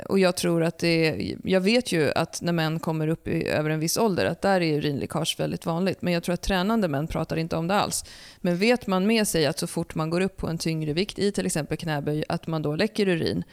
[0.06, 3.70] och jag tror att det jag vet ju att när män kommer upp i över
[3.70, 6.02] en viss ålder att där är urinläckage väldigt vanligt.
[6.02, 8.06] Men jag tror att tränande män pratar inte om det alls.
[8.38, 11.20] Men vet man med sig att så fort man går upp på en tyngre vikt
[11.20, 13.44] i till exempel knäböj att man då läcker urin.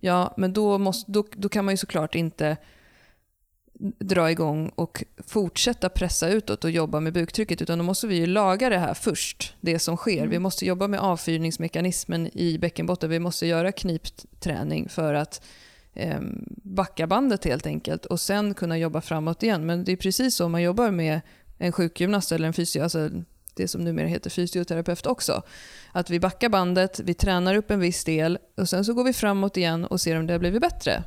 [0.00, 2.56] Ja, men då, måste, då, då kan man ju såklart inte
[3.98, 8.26] dra igång och fortsätta pressa utåt och jobba med buktrycket utan då måste vi ju
[8.26, 10.18] laga det här först, det som sker.
[10.18, 10.30] Mm.
[10.30, 13.10] Vi måste jobba med avfyrningsmekanismen i bäckenbotten.
[13.10, 15.44] Vi måste göra knipträning för att
[15.94, 16.20] eh,
[16.62, 19.66] backa bandet helt enkelt och sen kunna jobba framåt igen.
[19.66, 21.20] Men det är precis så man jobbar med
[21.58, 23.10] en sjukgymnast eller en fysio, alltså
[23.54, 25.42] det som numera heter fysioterapeut också.
[25.92, 29.12] Att vi backar bandet, vi tränar upp en viss del och sen så går vi
[29.12, 31.04] framåt igen och ser om det har blivit bättre.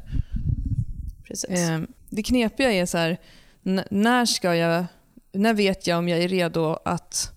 [1.24, 1.50] Precis.
[1.50, 3.18] Eh, det knepiga är så här,
[3.90, 4.86] när, ska jag,
[5.32, 7.32] när vet jag om jag är redo att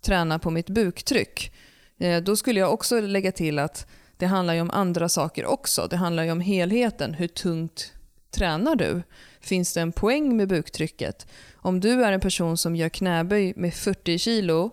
[0.00, 1.52] träna på mitt buktryck?
[1.98, 5.86] Eh, då skulle jag också lägga till att det handlar ju om andra saker också.
[5.90, 7.14] Det handlar ju om helheten.
[7.14, 7.92] Hur tungt
[8.30, 9.02] tränar du?
[9.40, 11.26] Finns det en poäng med buktrycket?
[11.54, 14.70] Om du är en person som gör knäböj med 40 kilo,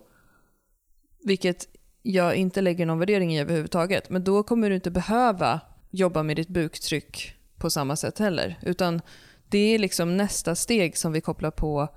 [1.23, 1.67] vilket
[2.01, 5.59] jag inte lägger någon värdering i överhuvudtaget, men då kommer du inte behöva
[5.89, 8.59] jobba med ditt buktryck på samma sätt heller.
[8.61, 9.01] Utan
[9.49, 11.87] det är liksom nästa steg som vi kopplar på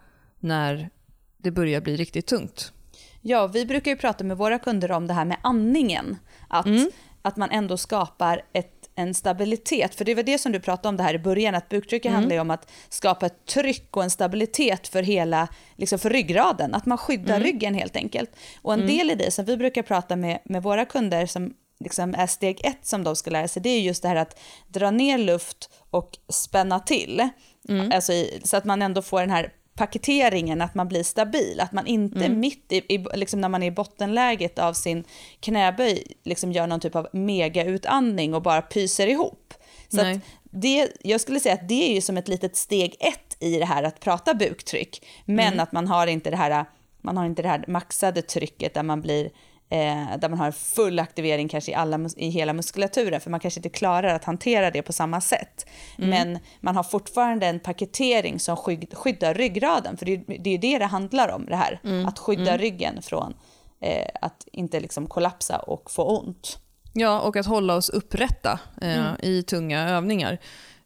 [0.40, 0.90] när
[1.38, 2.72] det börjar bli riktigt tungt.
[3.20, 6.16] Ja, vi brukar ju prata med våra kunder om det här med andningen.
[6.48, 6.90] Att, mm.
[7.22, 9.94] att man ändå skapar ett, en stabilitet.
[9.94, 12.14] För det var det som du pratade om det här i början, att buktrycket mm.
[12.14, 16.74] handlar ju om att skapa ett tryck och en stabilitet för hela, liksom för ryggraden.
[16.74, 17.46] Att man skyddar mm.
[17.46, 18.30] ryggen helt enkelt.
[18.62, 18.96] Och en mm.
[18.96, 22.60] del i det som vi brukar prata med, med våra kunder som liksom är steg
[22.64, 25.70] ett som de ska lära sig, det är just det här att dra ner luft
[25.90, 27.28] och spänna till.
[27.68, 27.92] Mm.
[27.92, 31.60] Alltså i, så att man ändå får den här paketeringen, att man blir stabil.
[31.60, 32.40] Att man inte mm.
[32.40, 35.04] mitt i, i, liksom när man är i bottenläget av sin
[35.40, 39.54] knäböj liksom gör någon typ av megautandning och bara pyser ihop.
[39.88, 43.58] Så det, jag skulle säga att det är ju som ett litet steg ett i
[43.58, 45.06] det här att prata buktryck.
[45.24, 45.60] Men mm.
[45.60, 46.64] att man har inte det här
[47.02, 49.30] man har inte det här maxade trycket där man blir
[49.72, 53.58] eh, där man har full aktivering kanske i, alla, i hela muskulaturen, för man kanske
[53.58, 55.66] inte klarar att hantera det på samma sätt.
[55.98, 56.10] Mm.
[56.10, 60.58] Men man har fortfarande en paketering som skydd, skyddar ryggraden, för det, det är ju
[60.58, 62.06] det det handlar om, det här, mm.
[62.06, 62.58] att skydda mm.
[62.58, 63.34] ryggen från
[63.80, 66.58] eh, att inte liksom kollapsa och få ont.
[66.92, 69.14] Ja, och att hålla oss upprätta eh, mm.
[69.22, 70.38] i tunga övningar.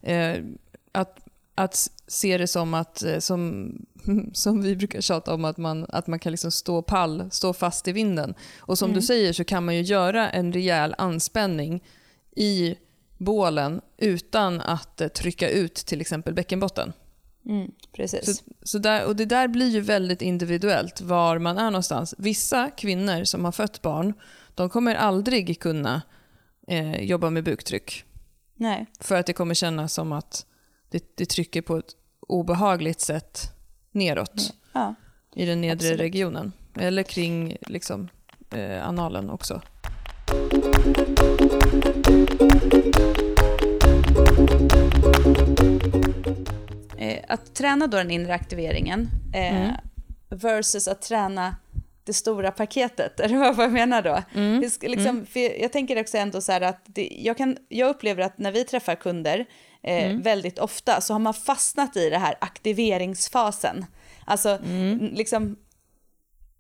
[0.03, 0.35] Eh,
[0.93, 1.19] att,
[1.55, 3.73] att se det som att, eh, som
[4.33, 7.89] som vi brukar tjata om, att man, att man kan liksom stå pall, stå fast
[7.89, 8.35] i vinden.
[8.59, 9.01] Och som mm.
[9.01, 11.85] du säger så kan man ju göra en rejäl anspänning
[12.37, 12.75] i
[13.19, 16.93] bålen utan att eh, trycka ut till exempel bäckenbotten.
[17.49, 18.37] Mm, precis.
[18.37, 22.15] Så, så där, och det där blir ju väldigt individuellt var man är någonstans.
[22.19, 24.15] Vissa kvinnor som har fött barn,
[24.55, 26.03] de kommer aldrig kunna
[26.69, 28.05] eh, jobba med buktryck.
[28.57, 28.87] Nej.
[29.01, 30.47] För att det kommer kännas som att
[30.91, 33.41] det, det trycker på ett obehagligt sätt
[33.93, 34.95] neråt ja,
[35.35, 36.01] i den nedre absolut.
[36.01, 36.53] regionen.
[36.75, 38.09] Eller kring liksom,
[38.51, 39.63] eh, analen också.
[46.99, 49.75] Eh, att träna då den inre aktiveringen eh, mm.
[50.29, 51.57] versus att träna
[52.05, 54.23] det stora paketet, eller vad jag menar då?
[54.35, 54.61] Mm.
[54.83, 55.53] Liksom, mm.
[55.61, 58.65] jag tänker också ändå så här att det, jag, kan, jag upplever att när vi
[58.65, 59.47] träffar kunder
[59.87, 60.23] eh, mm.
[60.23, 63.87] väldigt ofta så har man fastnat i det här aktiveringsfasen.
[64.25, 64.99] Alltså, mm.
[64.99, 65.57] liksom,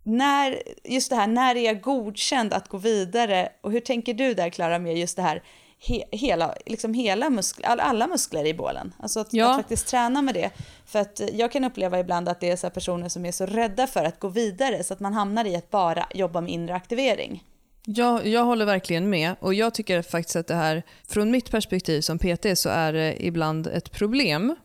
[0.02, 3.48] när, just det här, när är jag godkänd att gå vidare?
[3.60, 5.42] Och hur tänker du där Klara med just det här,
[5.88, 8.94] he, hela, liksom hela muskler, all, alla muskler i bålen?
[8.98, 9.50] Alltså att, ja.
[9.50, 10.50] att, faktiskt träna med det.
[10.86, 13.86] För att jag kan uppleva ibland att det är så personer som är så rädda
[13.86, 17.44] för att gå vidare så att man hamnar i att bara jobba med inre aktivering.
[17.88, 22.00] Jag, jag håller verkligen med och jag tycker faktiskt att det här, från mitt perspektiv
[22.00, 24.56] som PT så är det ibland ett problem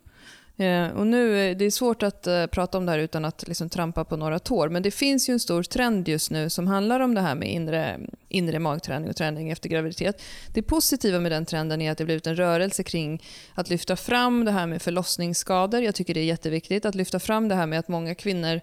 [0.61, 3.47] Eh, och nu, eh, det är svårt att eh, prata om det här utan att
[3.47, 6.67] liksom trampa på några tår, men det finns ju en stor trend just nu som
[6.67, 10.21] handlar om det här med inre, inre magträning och träning efter graviditet.
[10.53, 14.45] Det positiva med den trenden är att det blivit en rörelse kring att lyfta fram
[14.45, 15.81] det här med förlossningsskador.
[15.81, 18.61] Jag tycker det är jätteviktigt att lyfta fram det här med att många kvinnor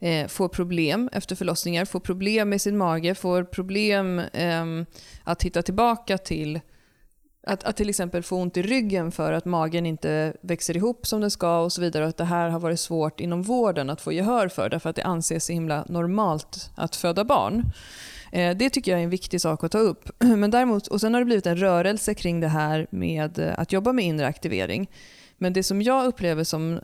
[0.00, 4.64] eh, får problem efter förlossningar, får problem med sin mage, får problem eh,
[5.24, 6.60] att hitta tillbaka till
[7.46, 11.20] att, att till exempel få ont i ryggen för att magen inte växer ihop som
[11.20, 12.04] den ska och så vidare.
[12.04, 14.96] Och att det här har varit svårt inom vården att få gehör för därför att
[14.96, 17.72] det anses så himla normalt att föda barn.
[18.32, 20.10] Eh, det tycker jag är en viktig sak att ta upp.
[20.18, 23.92] Men däremot, och sen har det blivit en rörelse kring det här med att jobba
[23.92, 24.90] med inre aktivering.
[25.38, 26.80] Men det som jag upplever som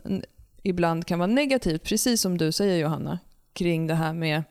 [0.63, 3.19] ibland kan vara negativt, precis som du säger Johanna,
[3.53, 4.43] kring det här med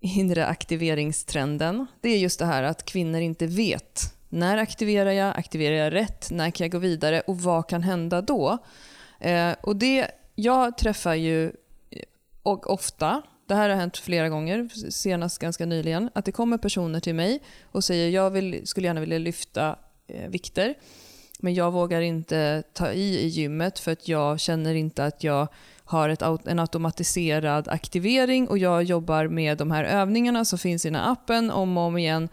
[0.00, 5.38] inre aktiveringstrenden, det är just det här att kvinnor inte vet när aktiverar jag?
[5.38, 6.30] Aktiverar jag rätt?
[6.30, 7.20] När kan jag gå vidare?
[7.20, 8.58] Och vad kan hända då?
[9.20, 11.52] Eh, och det, jag träffar ju
[12.42, 17.00] och ofta, det här har hänt flera gånger, senast ganska nyligen, att det kommer personer
[17.00, 20.74] till mig och säger jag vill, skulle gärna vilja lyfta eh, vikter
[21.42, 25.48] men jag vågar inte ta i i gymmet för att jag känner inte att jag
[25.84, 30.88] har ett, en automatiserad aktivering och jag jobbar med de här övningarna som finns i
[30.88, 32.28] den här appen om och om igen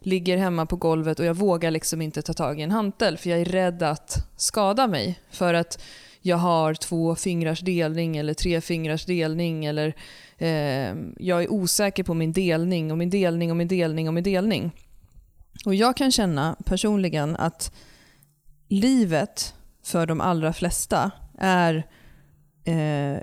[0.00, 3.30] ligger hemma på golvet och jag vågar liksom inte ta tag i en hantel för
[3.30, 5.20] jag är rädd att skada mig.
[5.30, 5.82] För att
[6.20, 9.94] jag har två fingrars delning eller tre fingrars delning eller
[10.38, 14.24] eh, jag är osäker på min delning och min delning och min delning och min
[14.24, 14.72] delning.
[15.66, 17.72] Och jag kan känna personligen att
[18.72, 21.86] livet för de allra flesta är
[22.64, 23.22] eh,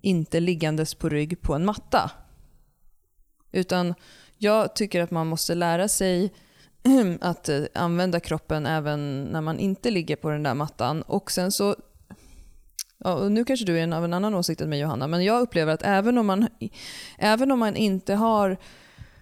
[0.00, 2.10] inte liggandes på rygg på en matta.
[3.52, 3.94] Utan
[4.38, 6.32] jag tycker att man måste lära sig
[7.20, 11.02] att eh, använda kroppen även när man inte ligger på den där mattan.
[11.02, 11.76] Och sen så,
[12.98, 15.74] ja, nu kanske du är av en annan åsikt än mig Johanna, men jag upplever
[15.74, 16.48] att även om man,
[17.18, 18.56] även om man inte har,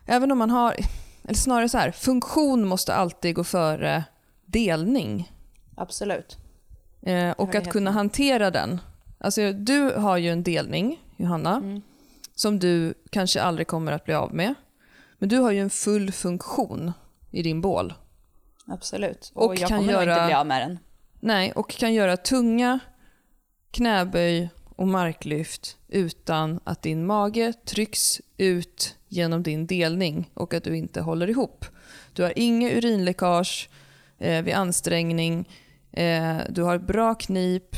[0.07, 0.77] även om man har,
[1.25, 4.05] eller snarare så här, funktion måste alltid gå före
[4.47, 5.34] delning.
[5.77, 6.39] Absolut.
[7.03, 8.81] Eh, och att kunna hantera den.
[9.19, 11.83] Alltså, du har ju en delning, Johanna, mm.
[12.35, 14.55] som du kanske aldrig kommer att bli av med.
[15.19, 16.93] Men du har ju en full funktion
[17.31, 17.95] i din bål.
[18.67, 19.33] Absolut.
[19.35, 20.79] Och, och jag kan kommer göra, inte bli av med den.
[21.21, 22.79] Nej, och kan göra tunga
[23.71, 30.77] knäböj och marklyft utan att din mage trycks ut genom din delning och att du
[30.77, 31.65] inte håller ihop.
[32.13, 33.69] Du har inga urinläckage
[34.19, 35.49] eh, vid ansträngning,
[35.97, 37.77] eh, du har bra knip,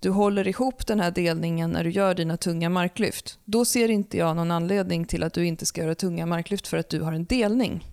[0.00, 3.38] du håller ihop den här delningen när du gör dina tunga marklyft.
[3.44, 6.76] Då ser inte jag någon anledning till att du inte ska göra tunga marklyft för
[6.76, 7.84] att du har en delning.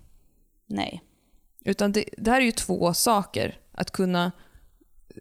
[0.66, 1.02] Nej.
[1.64, 3.58] Utan det, det här är ju två saker.
[3.72, 4.32] Att kunna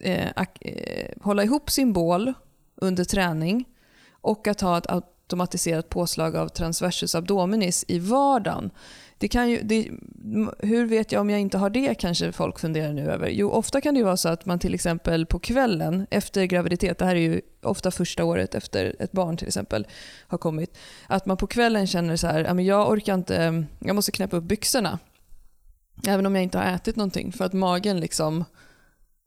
[0.01, 0.27] eh,
[0.61, 2.33] eh, hålla ihop sin bål
[2.75, 3.65] under träning
[4.11, 8.71] och att ha ett automatiserat påslag av transversus abdominis i vardagen.
[9.23, 9.89] Det kan ju, det,
[10.59, 13.29] hur vet jag om jag inte har det kanske folk funderar nu över.
[13.29, 16.97] Jo, ofta kan det ju vara så att man till exempel på kvällen efter graviditet,
[16.97, 19.87] det här är ju ofta första året efter ett barn till exempel
[20.27, 24.37] har kommit, att man på kvällen känner så här, jag orkar inte, jag måste knäppa
[24.37, 24.99] upp byxorna.
[26.07, 28.45] Även om jag inte har ätit någonting för att magen liksom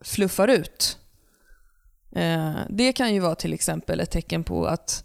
[0.05, 0.99] fluffar ut.
[2.13, 5.05] Eh, det kan ju vara till exempel ett tecken på att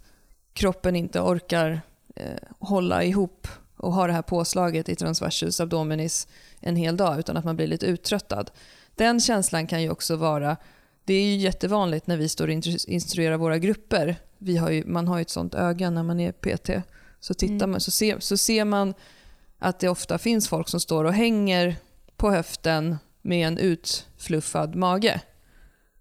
[0.53, 1.81] kroppen inte orkar
[2.15, 3.47] eh, hålla ihop
[3.81, 6.27] och ha det här påslaget i transversus abdominis
[6.59, 8.51] en hel dag utan att man blir lite uttröttad.
[8.95, 10.57] Den känslan kan ju också vara,
[11.05, 12.53] det är ju jättevanligt när vi står och
[12.87, 14.15] instruerar våra grupper.
[14.37, 16.69] Vi har ju, man har ju ett sånt öga när man är PT.
[17.19, 17.71] Så, tittar mm.
[17.71, 18.93] man, så, ser, så ser man
[19.59, 21.75] att det ofta finns folk som står och hänger
[22.17, 25.21] på höften med en utfluffad mage.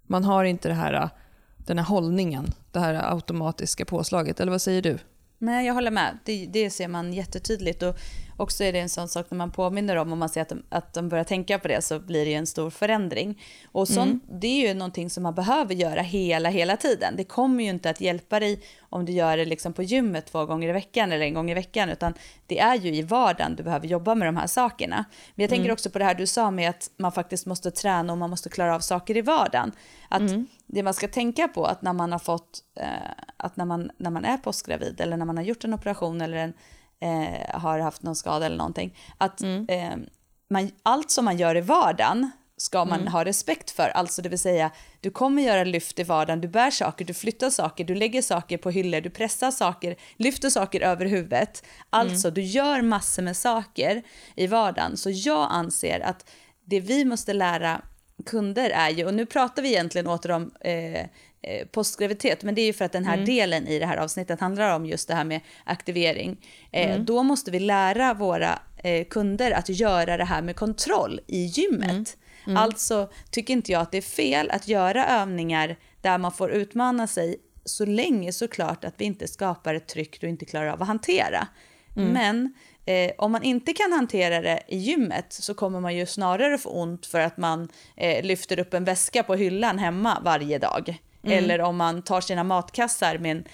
[0.02, 1.10] Man har inte det här,
[1.56, 4.40] den här hållningen, det här automatiska påslaget.
[4.40, 4.98] Eller vad säger du?
[5.42, 6.18] Nej, jag håller med.
[6.24, 7.82] Det, det ser man jättetydligt.
[7.82, 7.96] Och
[8.36, 10.62] också är det en sån sak när man påminner om, om man ser att de,
[10.68, 13.42] att de börjar tänka på det, så blir det ju en stor förändring.
[13.72, 14.40] Och sånt, mm.
[14.40, 17.14] det är ju någonting som man behöver göra hela, hela tiden.
[17.16, 20.46] Det kommer ju inte att hjälpa dig om du gör det liksom på gymmet två
[20.46, 22.14] gånger i veckan eller en gång i veckan, utan
[22.46, 25.04] det är ju i vardagen du behöver jobba med de här sakerna.
[25.34, 25.72] Men jag tänker mm.
[25.72, 28.48] också på det här du sa med att man faktiskt måste träna och man måste
[28.48, 29.72] klara av saker i vardagen.
[30.08, 30.46] Att mm.
[30.72, 34.10] Det man ska tänka på att när man har fått, eh, att när man, när
[34.10, 36.52] man är postgravid eller när man har gjort en operation eller en,
[37.00, 39.66] eh, har haft någon skada eller någonting, att mm.
[39.68, 40.08] eh,
[40.50, 43.12] man, allt som man gör i vardagen ska man mm.
[43.12, 43.88] ha respekt för.
[43.88, 47.50] Alltså det vill säga, du kommer göra lyft i vardagen, du bär saker, du flyttar
[47.50, 51.64] saker, du lägger saker på hyllor, du pressar saker, lyfter saker över huvudet.
[51.90, 52.34] Alltså mm.
[52.34, 54.02] du gör massor med saker
[54.36, 54.96] i vardagen.
[54.96, 56.30] Så jag anser att
[56.64, 57.82] det vi måste lära
[58.22, 61.00] kunder är ju, och nu pratar vi egentligen åter om eh,
[61.42, 63.26] eh, postgraviditet, men det är ju för att den här mm.
[63.26, 66.36] delen i det här avsnittet handlar om just det här med aktivering.
[66.70, 67.04] Eh, mm.
[67.04, 71.90] Då måste vi lära våra eh, kunder att göra det här med kontroll i gymmet.
[71.90, 72.04] Mm.
[72.46, 72.56] mm.
[72.56, 77.06] Alltså tycker inte jag att det är fel att göra övningar där man får utmana
[77.06, 80.88] sig så länge såklart att vi inte skapar ett tryck du inte klarar av att
[80.88, 81.48] hantera.
[81.96, 82.12] Mm.
[82.12, 82.54] Men
[82.86, 86.68] eh, om man inte kan hantera det i gymmet så kommer man ju snarare få
[86.68, 90.98] ont för att man eh, lyfter upp en väska på hyllan hemma varje dag.
[91.22, 91.38] Mm.
[91.38, 93.44] Eller om man tar sina matkassar med en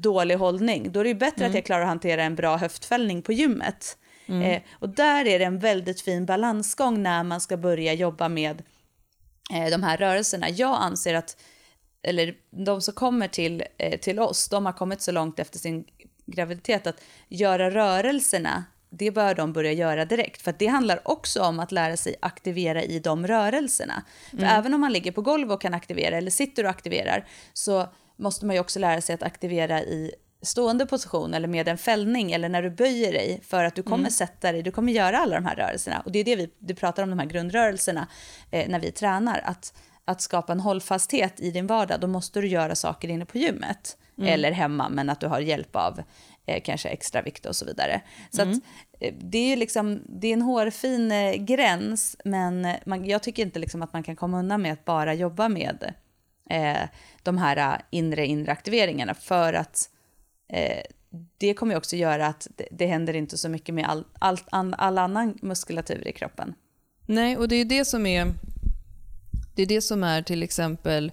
[0.00, 0.92] dålig hållning.
[0.92, 1.50] Då är det ju bättre mm.
[1.50, 3.98] att jag klarar att hantera en bra höftfällning på gymmet.
[4.26, 4.42] Mm.
[4.42, 8.62] Eh, och där är det en väldigt fin balansgång när man ska börja jobba med
[9.54, 10.50] eh, de här rörelserna.
[10.50, 11.36] Jag anser att
[12.02, 15.84] eller de som kommer till, eh, till oss, de har kommit så långt efter sin
[16.26, 20.42] graviditet att göra rörelserna, det bör de börja göra direkt.
[20.42, 24.02] För det handlar också om att lära sig aktivera i de rörelserna.
[24.30, 24.58] För mm.
[24.58, 28.46] även om man ligger på golvet och kan aktivera, eller sitter och aktiverar, så måste
[28.46, 30.12] man ju också lära sig att aktivera i
[30.42, 33.98] stående position eller med en fällning eller när du böjer dig för att du kommer
[33.98, 34.10] mm.
[34.10, 36.00] sätta dig, du kommer göra alla de här rörelserna.
[36.00, 38.08] Och det är det vi du pratar om, de här grundrörelserna,
[38.50, 39.40] eh, när vi tränar.
[39.44, 39.74] Att
[40.04, 43.96] att skapa en hållfasthet i din vardag, då måste du göra saker inne på gymmet.
[44.18, 44.34] Mm.
[44.34, 46.02] Eller hemma, men att du har hjälp av
[46.46, 48.00] eh, kanske extra vikt och så vidare.
[48.30, 48.54] Så mm.
[48.54, 48.62] att,
[49.00, 53.58] eh, det är liksom, det är en hårfin eh, gräns, men man, jag tycker inte
[53.58, 55.94] liksom att man kan komma undan med att bara jobba med
[56.50, 56.88] eh,
[57.22, 59.88] de här inre, inre aktiveringarna, för att
[61.38, 64.38] det kommer ju också göra att det, det händer inte så mycket med all, all,
[64.50, 66.54] all, all annan muskulatur i kroppen.
[67.06, 68.34] Nej, och det är det som är
[69.54, 71.12] det är det som är till exempel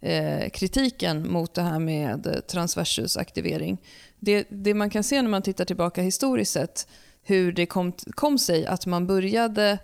[0.00, 3.78] eh, kritiken mot det här med transversusaktivering.
[4.18, 6.88] Det, det man kan se när man tittar tillbaka historiskt sett,
[7.22, 9.78] hur det kom, kom sig att man började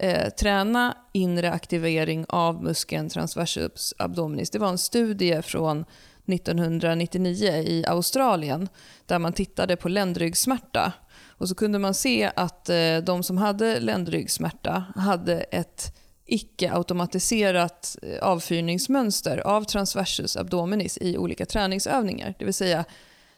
[0.00, 4.50] eh, träna inre aktivering av muskeln transversus abdominis.
[4.50, 5.84] Det var en studie från
[6.26, 8.68] 1999 i Australien
[9.06, 10.92] där man tittade på ländryggsmärta.
[11.38, 15.94] Och så kunde man se att eh, de som hade ländryggsmärta hade ett
[16.26, 22.34] icke-automatiserat eh, avfyrningsmönster av transversus abdominis i olika träningsövningar.
[22.38, 22.84] Det vill säga,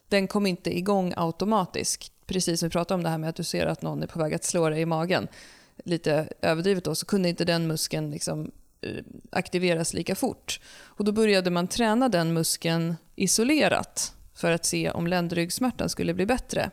[0.09, 2.13] den kom inte igång automatiskt.
[2.27, 4.19] Precis som vi pratade om det här med att du ser att någon är på
[4.19, 5.29] väg att slå dig i magen.
[5.85, 10.61] Lite överdrivet då, så kunde inte den muskeln liksom eh, aktiveras lika fort.
[10.83, 16.27] Och då började man träna den muskeln isolerat för att se om ländryggsmärtan skulle bli
[16.27, 16.71] bättre.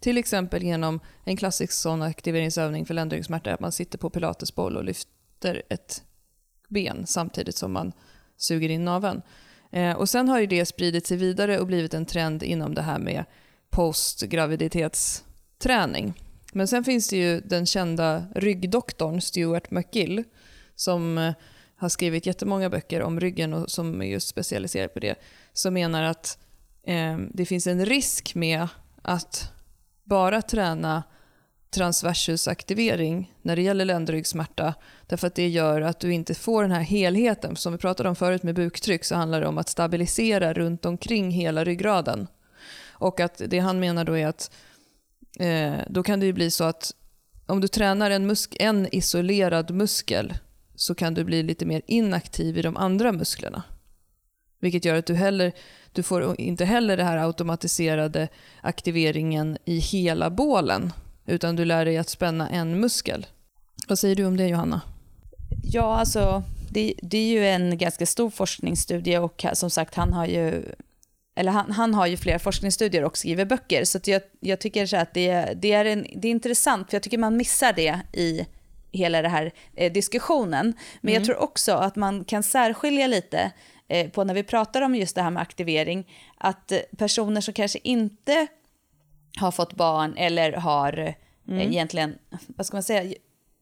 [0.00, 4.84] Till exempel genom en klassisk sån aktiveringsövning för ländryggsmärta, att man sitter på pilatesboll och
[4.84, 6.02] lyfter bryter ett
[6.68, 7.92] ben samtidigt som man
[8.36, 9.22] suger in naveln.
[9.72, 12.82] Eh, och sen har ju det spridit sig vidare och blivit en trend inom det
[12.82, 13.24] här med
[13.70, 16.14] postgraviditetsträning.
[16.52, 20.24] Men sen finns det ju den kända ryggdoktorn Stuart McGill
[20.74, 21.34] som eh,
[21.76, 25.14] har skrivit jättemånga böcker om ryggen och som är just specialiserad på det,
[25.52, 26.38] som menar att
[26.86, 28.68] eh, det finns en risk med
[29.02, 29.52] att
[30.04, 31.02] bara träna
[31.72, 34.74] transversusaktivering när det gäller ländryggsmärta.
[35.06, 37.56] Därför att det gör att du inte får den här helheten.
[37.56, 41.30] Som vi pratade om förut med buktryck så handlar det om att stabilisera runt omkring
[41.30, 42.26] hela ryggraden.
[42.90, 44.50] Och att det han menar då är att
[45.38, 46.92] eh, då kan det ju bli så att
[47.46, 50.34] om du tränar en, musk en isolerad muskel
[50.74, 53.62] så kan du bli lite mer inaktiv i de andra musklerna.
[54.60, 55.52] Vilket gör att du, heller,
[55.92, 58.28] du får inte heller den här automatiserade
[58.60, 60.92] aktiveringen i hela bålen
[61.26, 63.26] utan du lär dig att spänna en muskel.
[63.88, 64.80] Vad säger du om det Johanna?
[65.62, 70.26] Ja, alltså det, det är ju en ganska stor forskningsstudie och som sagt han har
[70.26, 70.64] ju
[71.34, 74.96] eller han, han har ju flera forskningsstudier och skriver böcker, så jag, jag tycker så
[74.96, 78.46] att det, det, är en, det är intressant, för jag tycker man missar det i
[78.92, 80.74] hela den här eh, diskussionen.
[81.00, 81.14] Men mm.
[81.14, 83.52] jag tror också att man kan särskilja lite
[83.88, 86.08] eh, på när vi pratar om just det här med aktivering,
[86.38, 88.46] att eh, personer som kanske inte
[89.36, 91.14] har fått barn eller har eh,
[91.48, 91.60] mm.
[91.60, 93.14] egentligen, vad ska man säga,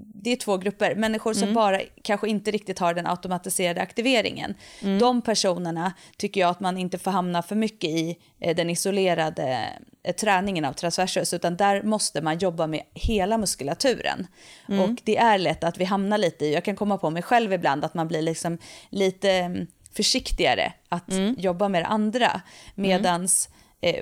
[0.02, 0.94] det är två grupper.
[0.94, 1.54] Människor som mm.
[1.54, 4.54] bara kanske inte riktigt har den automatiserade aktiveringen.
[4.82, 4.98] Mm.
[4.98, 9.68] De personerna tycker jag att man inte får hamna för mycket i eh, den isolerade
[10.02, 14.26] eh, träningen av transversus, utan där måste man jobba med hela muskulaturen.
[14.68, 14.80] Mm.
[14.80, 17.52] Och det är lätt att vi hamnar lite i, jag kan komma på mig själv
[17.52, 18.58] ibland, att man blir liksom
[18.90, 21.34] lite mm, försiktigare att mm.
[21.38, 22.40] jobba med det andra.
[22.74, 23.54] Medans eh,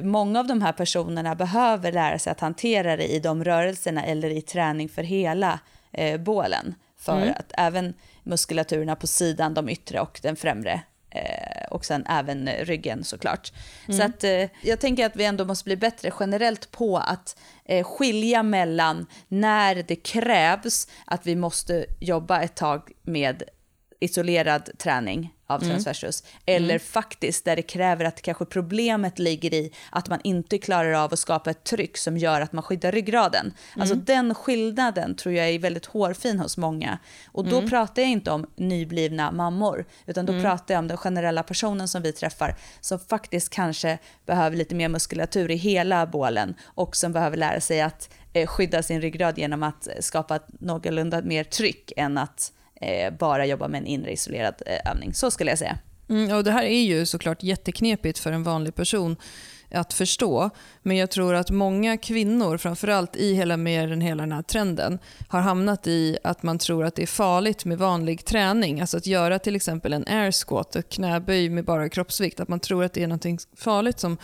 [0.02, 4.30] många av de här personerna behöver lära sig att hantera det i de rörelserna eller
[4.30, 5.60] i träning för hela
[5.92, 6.74] eh, bålen.
[6.98, 7.34] För mm.
[7.38, 13.04] att även muskulaturerna på sidan, de yttre och den främre eh, och sen även ryggen
[13.04, 13.52] såklart.
[13.88, 13.98] Mm.
[13.98, 17.84] Så att eh, jag tänker att vi ändå måste bli bättre generellt på att eh,
[17.84, 23.42] skilja mellan när det krävs att vi måste jobba ett tag med
[24.00, 25.70] isolerad träning av Mm.
[25.74, 26.22] transversus.
[26.46, 31.12] Eller faktiskt där det kräver att kanske problemet ligger i att man inte klarar av
[31.12, 33.52] att skapa ett tryck som gör att man skyddar ryggraden.
[33.76, 34.04] Alltså Mm.
[34.04, 36.98] den skillnaden tror jag är väldigt hårfin hos många.
[37.32, 37.70] Och då Mm.
[37.70, 42.02] pratar jag inte om nyblivna mammor, utan då pratar jag om den generella personen som
[42.02, 47.36] vi träffar som faktiskt kanske behöver lite mer muskulatur i hela bålen och som behöver
[47.36, 52.18] lära sig att eh, skydda sin ryggrad genom att eh, skapa någorlunda mer tryck än
[52.18, 55.14] att eh, bara jobba med en inre isolerad eh, övning.
[55.14, 55.78] Så skulle jag säga.
[56.08, 59.16] Mm, och det här är ju såklart jätteknepigt för en vanlig person
[59.70, 60.50] att förstå.
[60.82, 64.98] Men jag tror att många kvinnor, framförallt i hela, med den, hela den här trenden,
[65.28, 68.80] har hamnat i att man tror att det är farligt med vanlig träning.
[68.80, 72.40] Alltså att göra till exempel en air squat, ett knäböj med bara kroppsvikt.
[72.40, 74.18] Att man tror att det är något farligt som,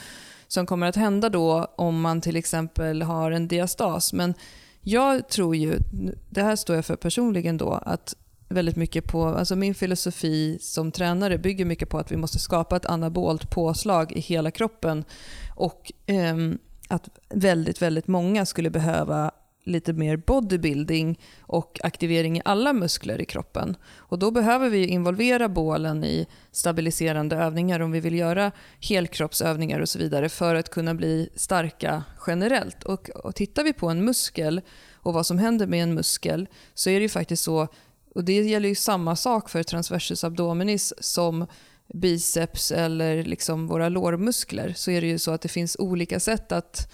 [0.48, 4.12] som kommer att hända då om man till exempel har en diastas.
[4.12, 4.34] Men
[4.80, 5.78] jag tror ju,
[6.30, 8.14] det här står jag för personligen då, att
[8.54, 12.76] väldigt mycket på, alltså min filosofi som tränare bygger mycket på att vi måste skapa
[12.76, 15.04] ett anabolt påslag i hela kroppen
[15.56, 16.36] och eh,
[16.88, 19.30] att väldigt, väldigt många skulle behöva
[19.64, 23.76] lite mer bodybuilding och aktivering i alla muskler i kroppen.
[23.96, 29.88] Och då behöver vi involvera bålen i stabiliserande övningar om vi vill göra helkroppsövningar och
[29.88, 32.84] så vidare för att kunna bli starka generellt.
[32.84, 34.60] Och, och tittar vi på en muskel
[34.92, 37.68] och vad som händer med en muskel så är det ju faktiskt så
[38.14, 41.46] och Det gäller ju samma sak för transversus abdominis som
[41.94, 44.72] biceps eller liksom våra lårmuskler.
[44.76, 46.92] Så är det ju så att det finns olika sätt att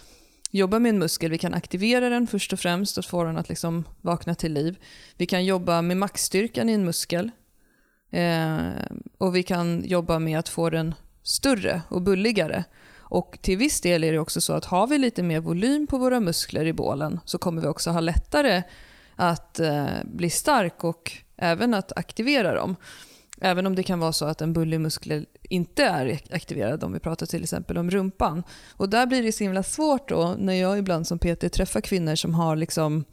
[0.51, 1.31] jobba med en muskel.
[1.31, 4.79] Vi kan aktivera den först och främst och få den att liksom vakna till liv.
[5.17, 7.31] Vi kan jobba med maxstyrkan i en muskel.
[8.11, 8.69] Eh,
[9.19, 12.65] och vi kan jobba med att få den större och bulligare.
[12.99, 15.99] Och till viss del är det också så att har vi lite mer volym på
[15.99, 18.63] våra muskler i bålen så kommer vi också ha lättare
[19.21, 22.77] att eh, bli stark och även att aktivera dem.
[23.41, 27.01] Även om det kan vara så att en bullig muskel inte är aktiverad om vi
[27.01, 28.43] pratar till exempel om rumpan.
[28.77, 32.15] Och där blir det så himla svårt då när jag ibland som PT träffar kvinnor
[32.15, 33.05] som har liksom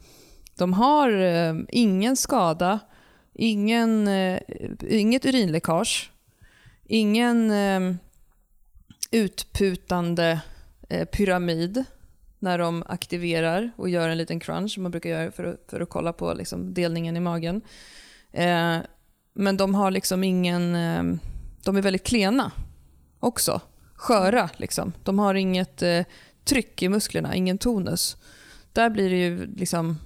[0.54, 2.78] de har eh, ingen skada,
[3.34, 4.40] ingen, eh,
[4.88, 6.10] inget urinläckage,
[6.84, 7.94] ingen eh,
[9.10, 10.40] utputande
[10.88, 11.84] eh, pyramid
[12.38, 15.80] när de aktiverar och gör en liten crunch som man brukar göra för att, för
[15.80, 17.60] att kolla på liksom delningen i magen.
[18.32, 18.76] Eh,
[19.34, 20.74] men de har liksom ingen...
[20.74, 21.02] Eh,
[21.64, 22.52] de är väldigt klena
[23.20, 23.60] också.
[23.94, 24.92] Sköra liksom.
[25.04, 26.04] De har inget eh,
[26.44, 28.16] tryck i musklerna, ingen tonus.
[28.72, 29.98] Där blir det ju liksom...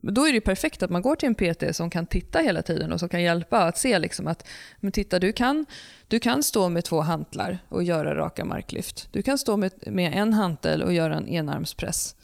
[0.00, 2.92] Då är det perfekt att man går till en PT som kan titta hela tiden
[2.92, 4.48] och som kan hjälpa att se liksom att
[4.80, 5.66] men titta, du kan,
[6.08, 9.08] du kan stå med två hantlar och göra raka marklyft.
[9.12, 12.16] Du kan stå med, med en hantel och göra en enarmspress.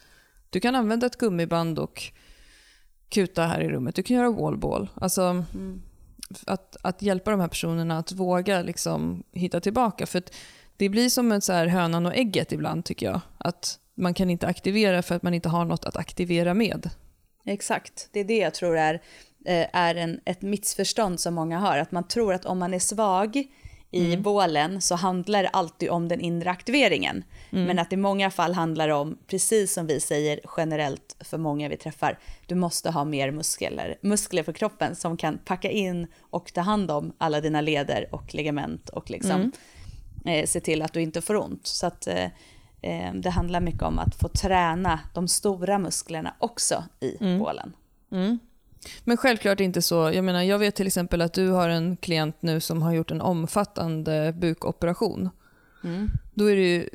[0.50, 2.02] Du kan använda ett gummiband och
[3.08, 3.94] kuta här i rummet.
[3.94, 4.88] Du kan göra wallball.
[4.94, 5.82] Alltså, Mm.
[6.46, 10.06] att, att hjälpa de här personerna att våga liksom hitta tillbaka.
[10.06, 10.22] För
[10.76, 13.20] det blir som en så här hönan och ägget ibland tycker jag.
[13.38, 16.90] Att man kan inte aktivera för att man inte har något att aktivera med.
[17.50, 18.94] Exakt, det är det jag tror är,
[19.44, 21.78] eh, är en, ett missförstånd som många har.
[21.78, 23.36] Att man tror att om man är svag
[23.92, 24.22] i Mm.
[24.22, 27.24] bålen så handlar det alltid om den inre aktiveringen.
[27.52, 27.64] Mm.
[27.64, 31.68] Men att i många fall handlar det om, precis som vi säger generellt för många
[31.68, 36.52] vi träffar, du måste ha mer muskler, muskler för kroppen som kan packa in och
[36.52, 39.52] ta hand om alla dina leder och ligament och liksom Mm.
[40.40, 41.66] eh, se till att du inte får ont.
[41.66, 42.30] Så att eh, eh,
[43.14, 47.38] det handlar mycket om att få träna de stora musklerna också i Mm.
[47.38, 47.72] bålen.
[49.04, 50.10] Men självklart inte så.
[50.14, 53.10] Jag menar, jag vet till exempel att du har en klient nu som har gjort
[53.10, 55.30] en omfattande bukoperation.
[56.34, 56.88] Då är det ju,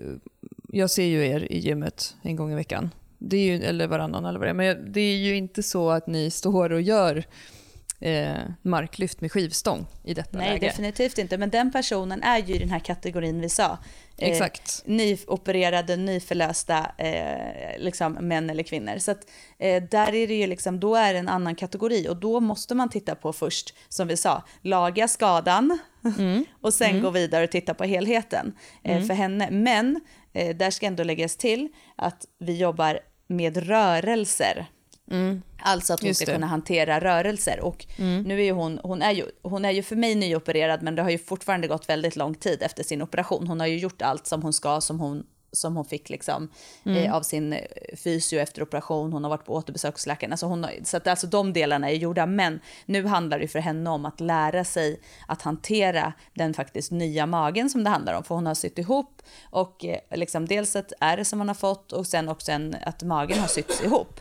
[0.70, 2.90] jag ser ju er i gymmet en gång i veckan.
[3.18, 4.54] Det är ju, eller varannan eller vad det är.
[4.54, 7.24] Men det är ju inte så att ni står och gör
[8.00, 10.68] eh, marklyft med skivstång i detta Nej, läge.
[10.68, 11.38] definitivt inte.
[11.38, 13.78] Men den personen är ju i den här kategorin vi sa.
[14.18, 14.84] Eh, Exakt.
[14.86, 18.98] Nyopererade, nyförlösta eh, liksom, män eller kvinnor.
[18.98, 19.28] Så att,
[19.60, 22.76] eh, där är det ju liksom, då är det en annan kategori och då måste
[22.76, 25.80] man titta på först, som vi sa, laga skadan
[26.62, 29.52] och sen gå vidare och titta på helheten eh, för henne.
[29.52, 30.02] Men
[30.34, 34.66] eh, där ska ändå läggas till att vi jobbar med rörelser.
[35.58, 36.36] Alltså att hon Just ska det.
[36.36, 37.60] kunna hantera rörelser.
[37.60, 40.96] Och nu är ju hon, hon är ju, hon är ju för mig nyopererad men
[40.96, 43.48] det har ju fortfarande gått väldigt lång tid efter sin operation.
[43.48, 46.50] Hon har ju gjort allt som hon ska, som hon, som hon fick liksom,
[46.86, 47.60] eh, av sin eh,
[47.98, 49.14] fysio efter operation.
[49.14, 50.34] Hon har varit på återbesök hos läkaren.
[50.34, 52.26] Alltså hon har, så att alltså de delarna är gjorda.
[52.26, 57.26] Men nu handlar det för henne om att lära sig att hantera den faktiskt nya
[57.26, 58.24] magen som det handlar om.
[58.24, 61.92] För hon har sytt ihop och eh, liksom dels ett ärr som hon har fått
[61.92, 64.20] och sen också en, att magen har sytts ihop.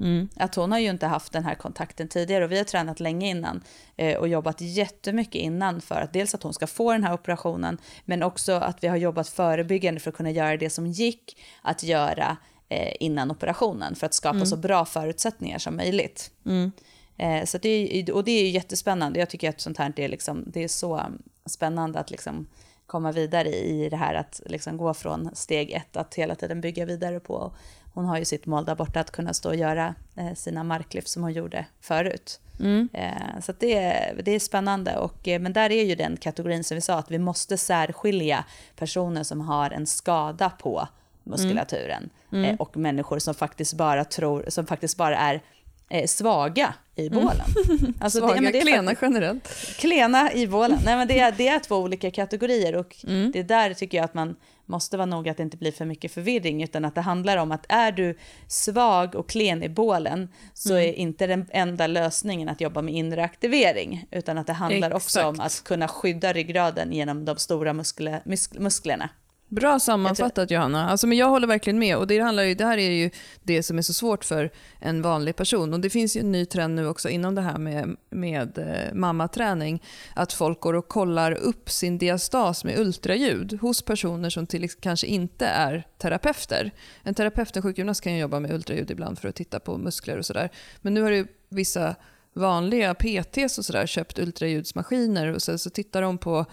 [0.00, 0.28] Mm.
[0.36, 3.28] Att hon har ju inte haft den här kontakten tidigare och vi har tränat länge
[3.28, 3.62] innan
[3.96, 7.78] eh, och jobbat jättemycket innan för att dels att hon ska få den här operationen
[8.04, 11.82] men också att vi har jobbat förebyggande för att kunna göra det som gick att
[11.82, 12.36] göra
[12.68, 14.46] eh, innan operationen för att skapa mm.
[14.46, 16.30] så bra förutsättningar som möjligt.
[16.46, 16.72] Mm.
[17.16, 19.18] Eh, så det är, och det är ju jättespännande.
[19.18, 21.02] Jag tycker att sånt här är, liksom, det är så
[21.46, 22.46] spännande att liksom
[22.94, 26.84] komma vidare i det här att liksom gå från steg ett att hela tiden bygga
[26.84, 27.52] vidare på.
[27.94, 31.08] Hon har ju sitt mål där borta att kunna stå och göra eh, sina marklyft
[31.08, 32.40] som hon gjorde förut.
[32.60, 32.88] Mm.
[32.92, 34.96] Eh, så det, det är spännande.
[34.96, 38.44] Och, men där är ju den kategorin som vi sa att vi måste särskilja
[38.76, 40.88] personer som har en skada på
[41.22, 42.44] muskulaturen mm.
[42.44, 42.56] Mm.
[42.56, 45.42] och människor som faktiskt bara tror, som faktiskt bara är
[45.88, 47.24] eh, svaga i mm.
[47.24, 47.46] bålen.
[47.80, 47.94] Mm.
[48.00, 49.48] Alltså svaga, det, det klena faktiskt, generellt.
[49.78, 50.78] Klena i bålen.
[50.84, 53.32] Nej, men det, är, det är två olika kategorier och mm.
[53.32, 55.84] det är där tycker jag att man måste vara noga att det inte blir för
[55.84, 58.18] mycket förvirring utan att det handlar om att är du
[58.48, 60.88] svag och klen i bålen så mm.
[60.88, 65.04] är inte den enda lösningen att jobba med inre aktivering utan att det handlar Exakt.
[65.04, 68.22] också om att kunna skydda ryggraden genom de stora muskler,
[68.58, 69.10] musklerna.
[69.48, 70.90] Bra sammanfattat Johanna.
[70.90, 71.96] Alltså, men jag håller verkligen med.
[71.96, 73.10] Och det, handlar ju, det här är ju
[73.42, 75.74] det som är så svårt för en vanlig person.
[75.74, 78.94] Och Det finns ju en ny trend nu också inom det här med, med eh,
[78.94, 79.82] mammaträning.
[80.14, 85.06] Att folk går och kollar upp sin diastas med ultraljud hos personer som till, kanske
[85.06, 86.70] inte är terapeuter.
[87.02, 90.18] En terapeut, en sjukgymnast kan ju jobba med ultraljud ibland för att titta på muskler
[90.18, 90.50] och sådär.
[90.80, 91.94] Men nu har ju vissa
[92.32, 96.46] vanliga PTs och sådär köpt ultraljudsmaskiner och så, så tittar de på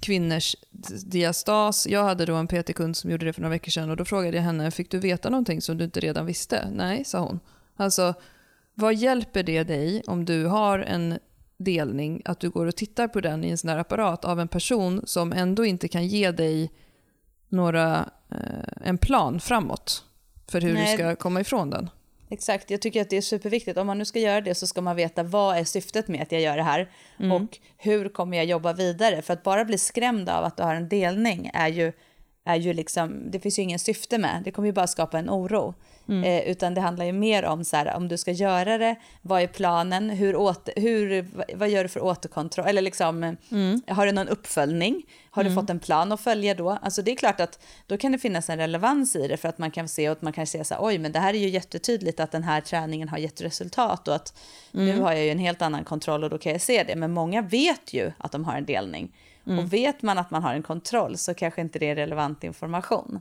[0.00, 0.56] kvinnors
[1.06, 1.86] diastas.
[1.86, 4.36] Jag hade då en PT-kund som gjorde det för några veckor sedan och då frågade
[4.36, 6.70] jag henne, fick du veta någonting som du inte redan visste?
[6.70, 7.40] Nej, sa hon.
[7.76, 8.14] Alltså,
[8.74, 11.18] vad hjälper det dig om du har en
[11.56, 14.48] delning, att du går och tittar på den i en sån här apparat av en
[14.48, 16.72] person som ändå inte kan ge dig
[17.48, 20.04] några, eh, en plan framåt
[20.46, 20.96] för hur Nej.
[20.96, 21.90] du ska komma ifrån den?
[22.30, 23.78] Exakt, jag tycker att det är superviktigt.
[23.78, 26.32] Om man nu ska göra det så ska man veta vad är syftet med att
[26.32, 27.32] jag gör det här mm.
[27.32, 29.22] och hur kommer jag jobba vidare.
[29.22, 31.92] För att bara bli skrämd av att du har en delning är ju,
[32.48, 34.42] är ju liksom, det finns ju ingen syfte med.
[34.44, 35.74] Det kommer ju bara skapa en oro.
[36.08, 36.24] Mm.
[36.24, 39.42] Eh, utan det handlar ju mer om så här, om du ska göra det, vad
[39.42, 43.82] är planen, hur åter, hur, vad gör du för återkontroll, eller liksom, mm.
[43.86, 45.54] har du någon uppföljning, har mm.
[45.54, 46.70] du fått en plan att följa då?
[46.70, 49.58] Alltså det är klart att då kan det finnas en relevans i det för att
[49.58, 51.48] man kan se och man kan se så här, oj men det här är ju
[51.48, 54.38] jättetydligt att den här träningen har gett resultat och att
[54.70, 55.02] nu mm.
[55.02, 56.96] har jag ju en helt annan kontroll och då kan jag se det.
[56.96, 59.12] Men många vet ju att de har en delning.
[59.48, 59.58] Mm.
[59.58, 63.20] Och vet man att man har en kontroll så kanske inte det är relevant information.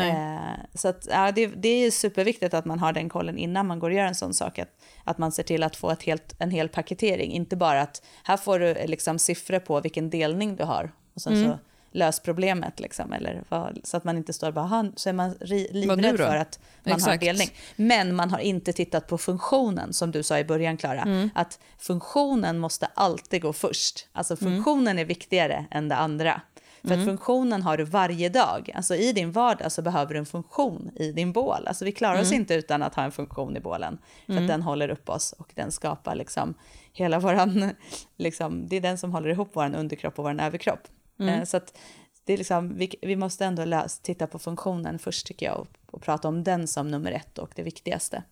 [0.00, 3.78] Eh, så att, ja, det, det, är superviktigt att man har den kollen innan man
[3.78, 4.58] går och gör en sån sak.
[4.58, 4.68] Att,
[5.04, 7.32] att man ser till att få ett helt, en hel paketering.
[7.32, 10.92] Inte bara att här får du liksom siffror på vilken delning du har.
[11.14, 11.50] Och sen mm.
[11.50, 11.58] så
[11.92, 12.80] lös problemet.
[12.80, 16.58] Liksom, eller vad, så att man inte står bara, så är man livrädd för att
[16.84, 17.10] man Exakt.
[17.10, 17.50] har delning.
[17.76, 21.02] Men man har inte tittat på funktionen som du sa i början Klara.
[21.02, 21.30] Mm.
[21.34, 24.08] Att funktionen måste alltid gå först.
[24.12, 24.54] Alltså mm.
[24.54, 24.98] funktionen mm.
[24.98, 26.40] är viktigare än det andra.
[26.82, 27.00] För mm.
[27.00, 28.70] att funktionen har du varje dag.
[28.74, 31.66] Alltså i din vardag så behöver du en funktion i din bål.
[31.66, 32.40] Alltså vi klarar oss mm.
[32.40, 33.98] inte utan att ha en funktion i bålen.
[34.26, 34.44] För mm.
[34.44, 36.54] att den håller upp oss och den skapar liksom
[36.92, 37.70] hela våran,
[38.16, 40.88] liksom, det är den som håller ihop vår underkropp och vår överkropp.
[41.22, 41.40] Mm.
[41.40, 41.78] Eh, så att
[42.24, 45.68] det är liksom, vi, vi måste ändå läs, titta på funktionen först tycker jag och,
[45.90, 48.22] och prata om den som nummer ett och det viktigaste.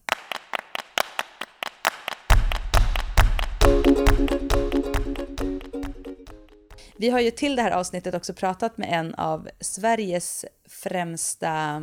[6.97, 11.83] Vi har ju till det här avsnittet också pratat med en av Sveriges främsta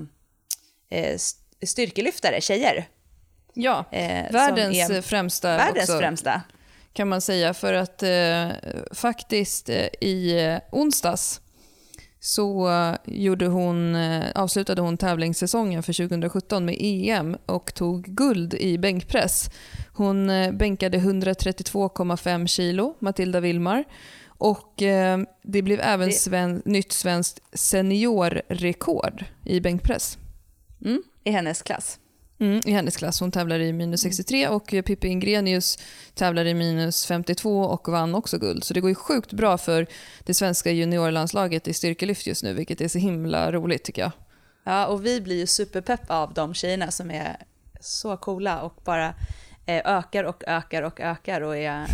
[0.89, 1.17] eh,
[1.65, 2.87] styrkelyftare, tjejer.
[3.53, 6.41] Ja, eh, världens främsta Världens också, främsta.
[6.97, 8.49] Kan man säga, för att eh,
[8.91, 11.41] faktiskt eh, i eh, onsdags
[12.19, 12.69] så
[13.05, 19.49] gjorde hon, eh, avslutade hon tävlingssäsongen för 2017 med EM och tog guld i bänkpress.
[19.93, 20.27] Hon
[20.57, 23.83] bänkade 132,5 kilo, Matilda Wilmar.
[24.27, 30.17] Och eh, det blev även sven nytt svenskt seniorrekord i bänkpress.
[30.85, 31.99] Mm, I hennes klass.
[32.39, 33.19] Mm, I hennes klass.
[33.19, 35.77] Hon tävlar i minus 63 och Pippi Ingrenius
[36.13, 38.63] tävlar i minus 52 och vann också guld.
[38.63, 39.87] Så det går ju sjukt bra för
[40.23, 44.11] det svenska juniorlandslaget i styrkelyft just nu, vilket är så himla roligt tycker jag.
[44.63, 47.37] Ja, och vi blir ju superpepp av de tjejerna som är
[47.81, 49.13] så coola och bara
[49.67, 51.87] ökar och ökar och ökar och är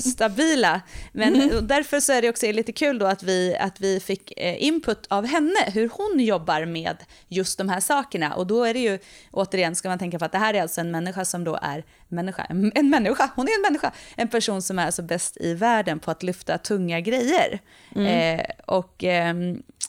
[0.10, 0.80] stabila.
[1.12, 1.66] Men mm.
[1.66, 5.06] därför så är det också lite kul då att vi, att vi fick eh, input
[5.08, 6.96] av henne, hur hon jobbar med
[7.28, 8.34] just de här sakerna.
[8.34, 8.98] Och då är det ju,
[9.30, 11.84] återigen ska man tänka på att det här är alltså en människa som då är
[12.08, 12.44] människa,
[12.74, 16.10] en människa, hon är en människa, en person som är alltså bäst i världen på
[16.10, 17.60] att lyfta tunga grejer.
[17.94, 18.40] Mm.
[18.40, 19.34] Eh, och, eh,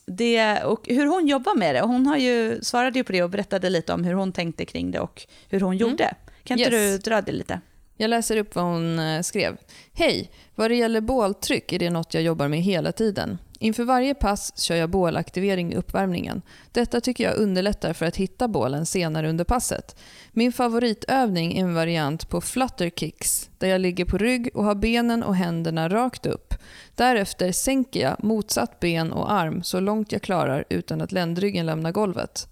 [0.05, 3.29] det, och hur hon jobbar med det, hon har ju, svarade ju på det och
[3.29, 5.89] berättade lite om hur hon tänkte kring det och hur hon mm.
[5.89, 6.13] gjorde.
[6.47, 7.03] Kan inte Yes.
[7.03, 7.59] du dra det lite?
[7.97, 9.57] Jag läser upp vad hon eh, skrev.
[9.93, 10.31] Hej!
[10.55, 13.37] Vad det gäller båltryck är det något jag jobbar med hela tiden.
[13.59, 16.41] Inför varje pass kör jag bålaktivering i uppvärmningen.
[16.71, 19.95] Detta tycker jag underlättar för att hitta bålen senare under passet.
[20.31, 24.75] Min favoritövning är en variant på flutter kicks där jag ligger på rygg och har
[24.75, 26.53] benen och händerna rakt upp.
[26.95, 31.91] Därefter sänker jag motsatt ben och arm så långt jag klarar utan att ländryggen lämnar
[31.91, 32.47] golvet.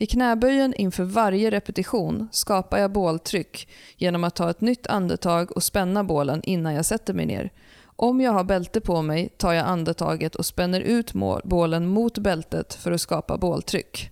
[0.00, 5.62] I knäböjen inför varje repetition skapar jag båltryck genom att ta ett nytt andetag och
[5.62, 7.52] spänna bålen innan jag sätter mig ner.
[7.84, 11.12] Om jag har bälte på mig tar jag andetaget och spänner ut
[11.44, 14.10] bålen mot bältet för att skapa båltryck.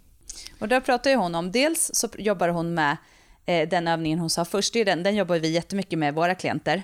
[0.61, 2.97] Och där pratar ju hon om, dels så jobbar hon med
[3.47, 6.83] eh, den övningen hon sa först, den, den jobbar vi jättemycket med våra klienter.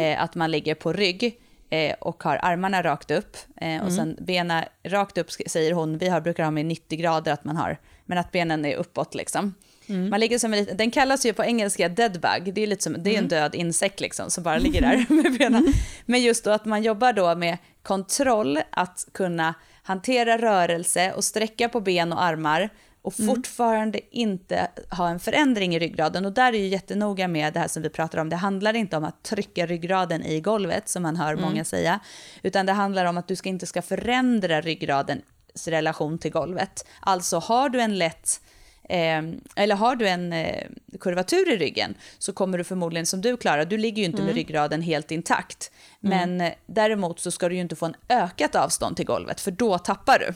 [0.00, 1.40] Eh, att man ligger på rygg
[1.70, 3.36] eh, och har armarna rakt upp.
[3.56, 7.32] Eh, och sen benen rakt upp säger hon, vi har, brukar ha med 90 grader
[7.32, 9.54] att man har, men att benen är uppåt liksom.
[9.86, 12.96] Man ligger som en liten, den kallas ju på engelska deadbug, det är, lite som,
[12.98, 15.72] det är en död insekt liksom som bara ligger där med benen.
[16.06, 21.68] Men just då att man jobbar då med kontroll, att kunna hantera rörelse och sträcka
[21.68, 22.70] på ben och armar
[23.04, 26.24] och fortfarande inte ha en förändring i ryggraden.
[26.24, 28.28] Och där är ju jättenoga med det här som vi pratar om.
[28.28, 32.00] Det handlar inte om att trycka ryggraden i golvet, som man hör många säga,
[32.42, 35.22] utan det handlar om att du ska inte ska förändra ryggradens
[35.66, 36.86] relation till golvet.
[37.00, 38.40] Alltså har du en lätt
[38.88, 39.22] Eh,
[39.56, 40.66] eller har du en eh,
[41.00, 44.34] kurvatur i ryggen så kommer du förmodligen som du Klara, du ligger ju inte med
[44.34, 45.70] ryggraden helt intakt.
[46.00, 49.50] Men eh, däremot så ska du ju inte få en ökat avstånd till golvet för
[49.50, 50.34] då tappar du.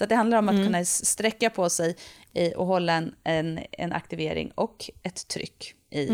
[0.00, 1.96] Så det handlar om att kunna s- sträcka på sig
[2.56, 6.08] och hålla en, en, en aktivering och ett tryck i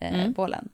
[0.00, 0.68] eh, bålen.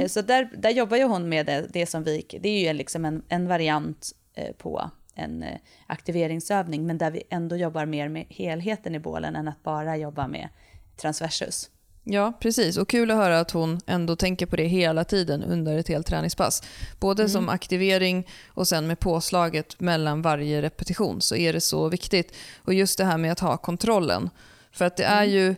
[0.00, 2.66] Eh, så där, där jobbar ju hon med det, det som vi, det är ju
[2.66, 7.86] en, liksom en, en variant eh, på en eh, aktiveringsövning, men där vi ändå jobbar
[7.86, 10.48] mer med helheten i bålen än att bara jobba med
[10.96, 11.70] transversus.
[12.04, 12.76] Ja, precis.
[12.76, 16.06] Och kul att höra att hon ändå tänker på det hela tiden under ett helt
[16.06, 16.62] träningspass.
[17.00, 22.34] Både som aktivering och sen med påslaget mellan varje repetition så är det så viktigt.
[22.58, 24.30] Och just det här med att ha kontrollen.
[24.72, 25.48] För att det är ju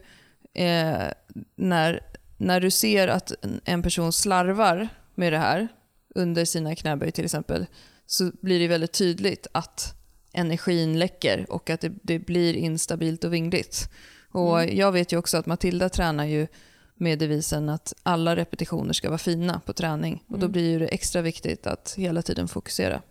[0.54, 1.08] eh,
[1.56, 2.00] när,
[2.36, 5.68] när du ser att en- en person slarvar med det här
[6.14, 7.66] under sina knäböj till exempel
[8.06, 9.94] så blir det väldigt tydligt att
[10.32, 13.88] energin läcker och att det, det blir instabilt och vingligt.
[14.32, 16.46] Och Jag vet ju också att Matilda tränar ju
[16.94, 20.24] med devisen att alla repetitioner ska vara fina på träning.
[20.28, 23.02] Och Då blir ju det extra viktigt att hela tiden fokusera.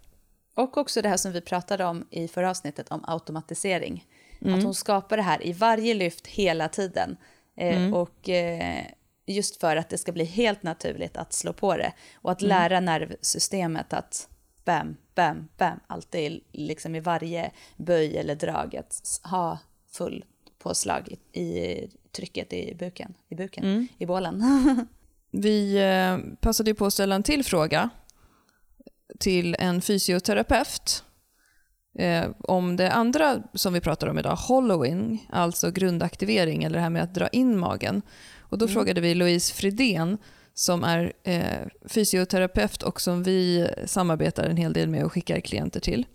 [0.55, 4.05] Och också det här som vi pratade om i förra avsnittet om automatisering.
[4.45, 7.17] Att hon skapar det här i varje lyft hela tiden.
[7.57, 8.85] Eh, Och eh,
[9.25, 11.93] just för att det ska bli helt naturligt att slå på det.
[12.15, 14.29] Och att lära nervsystemet att
[14.65, 19.57] bam, bam, bam, alltid liksom i varje böj eller drag att ha
[19.91, 20.25] full
[20.63, 24.43] påslag i, i trycket i buken, i, buken, i bålen.
[25.31, 27.89] Vi eh, passade ju på att ställa en till fråga
[29.19, 31.03] till en fysioterapeut
[31.99, 36.89] eh, om det andra som vi pratar om idag, hollowing, alltså grundaktivering eller det här
[36.89, 38.01] med att dra in magen.
[38.39, 40.17] Och Då frågade vi Louise Fridén
[40.53, 45.79] som är eh, fysioterapeut och som vi samarbetar en hel del med och skickar klienter
[45.79, 46.05] till.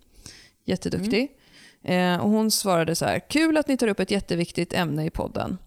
[0.65, 1.21] Jätteduktig.
[1.21, 1.46] Eh,
[1.83, 5.09] Eh, och hon svarade så här, kul att ni tar upp ett jätteviktigt ämne i
[5.09, 5.57] podden.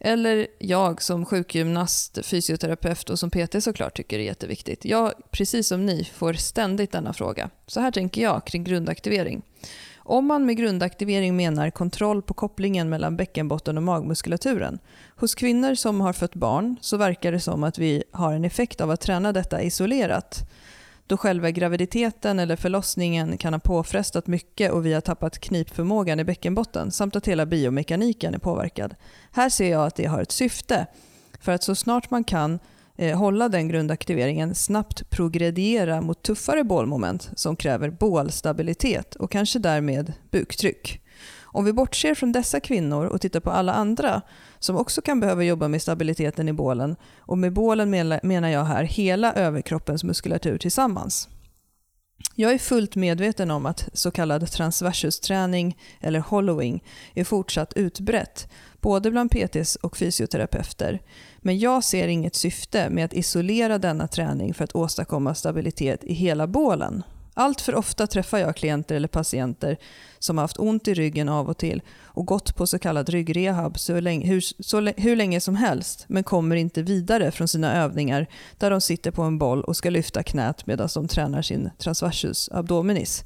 [0.00, 4.84] Eller jag som sjukgymnast, fysioterapeut och som PT såklart tycker det är jätteviktigt.
[4.84, 7.50] Jag, precis som ni, får ständigt denna fråga.
[7.66, 9.42] Så här tänker jag kring grundaktivering.
[9.96, 14.78] Om man med grundaktivering menar kontroll på kopplingen mellan bäckenbotten och magmuskulaturen.
[15.16, 18.80] Hos kvinnor som har fött barn så verkar det som att vi har en effekt
[18.80, 20.48] av att träna detta isolerat
[21.08, 26.24] då själva graviditeten eller förlossningen kan ha påfrestat mycket och vi har tappat knipförmågan i
[26.24, 28.94] bäckenbotten samt att hela biomekaniken är påverkad.
[29.32, 30.86] Här ser jag att det har ett syfte
[31.40, 32.58] för att så snart man kan
[32.96, 40.12] eh, hålla den grundaktiveringen snabbt progrediera mot tuffare bålmoment som kräver bålstabilitet och kanske därmed
[40.30, 41.00] buktryck.
[41.40, 44.22] Om vi bortser från dessa kvinnor och tittar på alla andra
[44.58, 47.90] som också kan behöva jobba med stabiliteten i bålen och med bålen
[48.22, 51.28] menar jag här hela överkroppens muskulatur tillsammans.
[52.34, 56.84] Jag är fullt medveten om att så kallad transversusträning eller hollowing
[57.14, 58.48] är fortsatt utbrett,
[58.80, 61.02] både bland PTs och fysioterapeuter.
[61.38, 66.14] Men jag ser inget syfte med att isolera denna träning för att åstadkomma stabilitet i
[66.14, 67.02] hela bålen.
[67.38, 69.78] Allt för ofta träffar jag klienter eller patienter
[70.18, 73.78] som har haft ont i ryggen av och till och gått på så kallad ryggrehab
[73.78, 78.26] så länge, hur, så, hur länge som helst men kommer inte vidare från sina övningar
[78.56, 82.48] där de sitter på en boll och ska lyfta knät medan de tränar sin transversus
[82.52, 83.24] abdominis.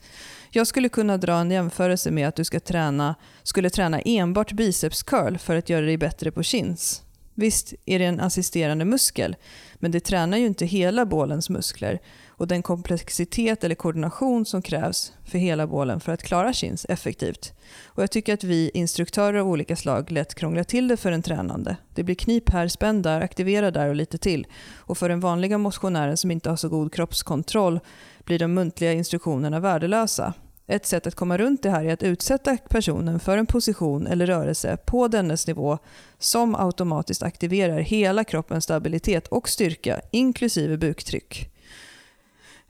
[0.51, 5.39] Jag skulle kunna dra en jämförelse med att du ska träna, skulle träna enbart bicepscurl
[5.39, 7.03] för att göra dig bättre på chins.
[7.35, 9.37] Visst är det en assisterande muskel,
[9.75, 12.01] men det tränar ju inte hela bålens muskler
[12.37, 17.53] och den komplexitet eller koordination som krävs för hela bålen för att klara chins effektivt.
[17.85, 21.22] Och jag tycker att vi instruktörer av olika slag lätt krånglar till det för en
[21.22, 21.76] tränande.
[21.95, 24.47] Det blir knip här, spänn där, aktivera där och lite till.
[24.76, 27.80] Och för den vanliga motionären som inte har så god kroppskontroll
[28.24, 30.35] blir de muntliga instruktionerna värdelösa.
[30.66, 34.26] Ett sätt att komma runt det här är att utsätta personen för en position eller
[34.26, 35.78] rörelse på dennes nivå
[36.18, 41.51] som automatiskt aktiverar hela kroppens stabilitet och styrka, inklusive buktryck.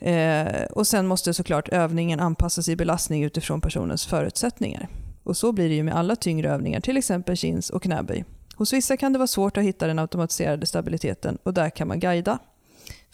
[0.02, 4.88] Eh, och sen måste såklart övningen anpassas i belastning utifrån personens förutsättningar.
[5.22, 8.24] Och så blir det ju med alla tyngre övningar, till exempel chins och knäböj.
[8.56, 12.00] Hos vissa kan det vara svårt att hitta den automatiserade stabiliteten och där kan man
[12.00, 12.38] guida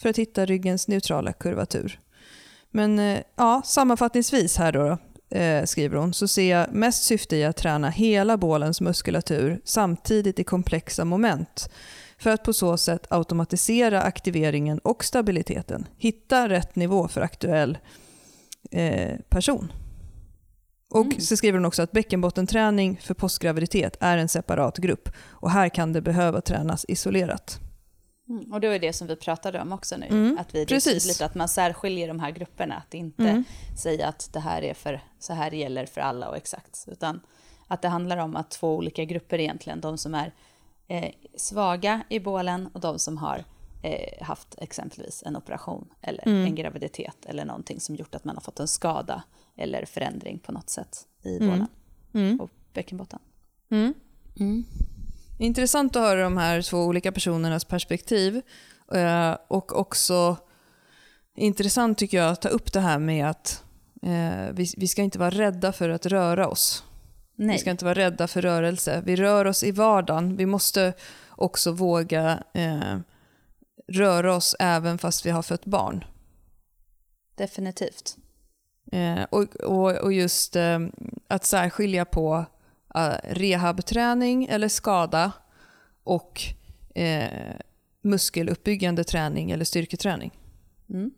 [0.01, 1.99] för att hitta ryggens neutrala kurvatur.
[2.71, 4.97] Men eh, ja, sammanfattningsvis här då,
[5.37, 10.39] eh, skriver hon, så ser jag mest syfte i att träna hela bålens muskulatur samtidigt
[10.39, 11.69] i komplexa moment
[12.19, 15.87] för att på så sätt automatisera aktiveringen och stabiliteten.
[15.97, 17.77] Hitta rätt nivå för aktuell
[18.71, 19.71] eh, person.
[20.89, 21.19] Och mm.
[21.19, 25.93] så skriver hon också att bäckenbottenträning för postgraviditet är en separat grupp och här kan
[25.93, 27.59] det behöva tränas isolerat.
[28.29, 28.53] Mm.
[28.53, 30.37] Och det var det som vi pratade om också nu, mm.
[30.39, 33.43] att vi, det är tydligt att man särskiljer de här grupperna, att inte mm.
[33.77, 37.21] säga att det här är för, så här gäller för alla och exakt, utan
[37.67, 40.33] att det handlar om att två olika grupper egentligen, de som är
[40.89, 43.45] eh, svaga i bålen och de som har
[43.83, 46.45] eh, haft exempelvis en operation eller mm.
[46.45, 49.23] en graviditet eller någonting som gjort att man har fått en skada
[49.57, 51.49] eller förändring på något sätt i mm.
[51.49, 51.67] bålen
[52.13, 52.39] mm.
[52.39, 53.19] och bäckenbotten.
[53.71, 53.93] Mm.
[54.39, 54.65] Mm.
[55.39, 58.41] Intressant att höra de här två olika personernas perspektiv
[58.93, 60.37] eh, och också
[61.35, 63.63] intressant tycker jag att ta upp det här med att
[64.01, 66.83] eh, vi, vi ska inte vara rädda för att röra oss.
[67.39, 67.55] Nej.
[67.55, 69.01] Vi ska inte vara rädda för rörelse.
[69.05, 70.35] Vi rör oss i vardagen.
[70.35, 70.93] Vi måste
[71.29, 72.97] också våga eh,
[73.87, 76.05] röra oss även fast vi har fött barn.
[77.35, 78.17] Definitivt.
[78.91, 80.79] Eh, och, och, och, just eh,
[81.27, 82.45] att särskilja på
[82.97, 85.31] uh, rehabträning eller skada
[86.03, 86.41] och
[86.95, 87.55] eh,
[88.01, 90.31] muskeluppbyggande träning eller styrketräning.
[90.89, 91.11] Mm.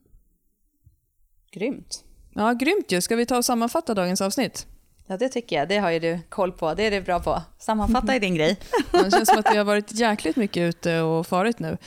[1.51, 2.03] Grymt.
[2.34, 3.01] Ja, grymt ju.
[3.01, 4.67] Ska vi ta och sammanfatta dagens avsnitt?
[5.12, 5.68] Ja, det tycker jag.
[5.68, 6.74] Det har ju du koll på.
[6.74, 7.41] Det är du bra på.
[7.59, 8.57] Sammanfatta är din grej.
[8.91, 11.78] det känns som att vi har varit jäkligt mycket ute och farit nu.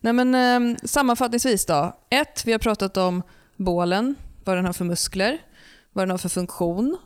[0.00, 1.96] Nej, men, eh, sammanfattningsvis då.
[2.10, 3.22] Ett, vi har pratat om
[3.56, 4.14] bålen,
[4.44, 5.38] vad den har för muskler,
[5.92, 6.98] vad den har för funktion.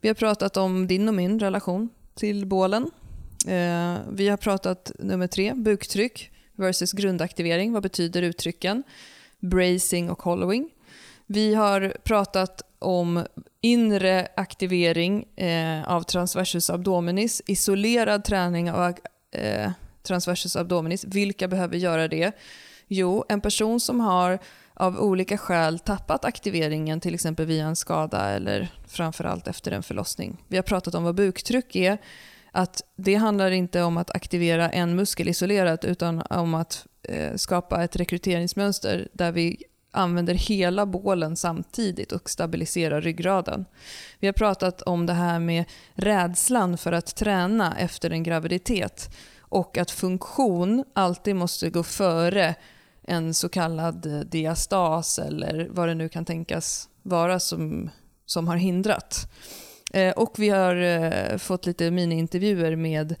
[0.00, 2.90] Vi har pratat om din och min relation till bålen.
[3.46, 7.72] Eh, vi har pratat nummer tre, buktryck versus grundaktivering.
[7.72, 8.82] Vad betyder uttrycken?
[9.38, 10.70] Bracing och hollowing.
[11.26, 13.26] Vi har pratat om
[13.60, 18.94] inre aktivering eh, av transversus abdominis, isolerad träning av
[19.32, 19.70] eh,
[20.02, 21.04] transversus abdominis.
[21.04, 22.32] Vilka behöver göra det?
[22.88, 24.38] Jo, en person som har
[24.74, 30.36] av olika skäl tappat aktiveringen, till exempel via en skada eller framförallt efter en förlossning.
[30.48, 31.98] Vi har pratat om vad buktryck är,
[32.52, 37.84] att det handlar inte om att aktivera en muskel isolerat utan om att eh, skapa
[37.84, 43.64] ett rekryteringsmönster där vi använder hela bålen samtidigt och stabiliserar ryggraden.
[44.18, 45.64] Vi har pratat om det här med
[45.94, 52.54] rädslan för att träna efter en graviditet och att funktion alltid måste gå före
[53.02, 57.90] en så kallad diastas eller vad det nu kan tänkas vara som,
[58.26, 59.30] som har hindrat.
[59.92, 63.14] Eh, och vi har eh, fått lite miniintervjuer med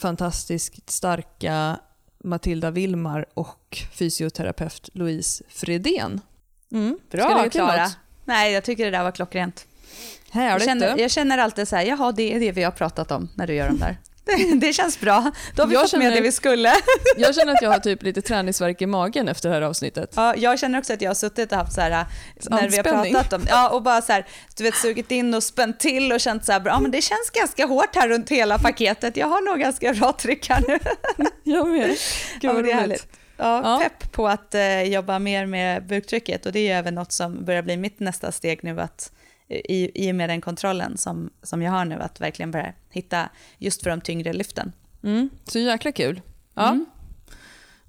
[0.00, 1.78] fantastiskt starka
[2.26, 6.20] Matilda Wilmar och fysioterapeut Louise Fredén.
[6.72, 6.98] Mm.
[7.10, 7.86] Bra Klara.
[8.24, 9.66] Nej, jag tycker det där var klockrent.
[10.32, 13.28] Jag känner, jag känner alltid så här, jaha det är det vi har pratat om
[13.34, 13.96] när du gör de där.
[14.56, 15.32] Det känns bra.
[15.54, 16.72] Då har vi jag fått känner, med det vi skulle.
[17.16, 20.12] Jag känner att jag har typ lite träningsverk i magen efter det här avsnittet.
[20.16, 22.06] Ja, jag känner också att jag har suttit och haft så här,
[22.50, 25.42] när vi har pratat om, ja och bara så här, du vet sugit in och
[25.42, 28.58] spänt till och känt så här, ja men det känns ganska hårt här runt hela
[28.58, 29.16] paketet.
[29.16, 30.78] Jag har nog ganska bra tryck här nu.
[31.42, 31.88] Jag med.
[31.88, 31.98] Gud
[32.40, 33.08] ja, det är härligt.
[33.36, 36.94] Ja, ja, pepp på att uh, jobba mer med buktrycket och det är ju även
[36.94, 39.12] något som börjar bli mitt nästa steg nu att
[39.48, 43.28] i, i och med den kontrollen som, som jag har nu, att verkligen börja hitta
[43.58, 44.72] just för de tyngre lyften.
[45.02, 46.20] Mm, så jäkla kul.
[46.54, 46.68] Ja.
[46.68, 46.86] Mm.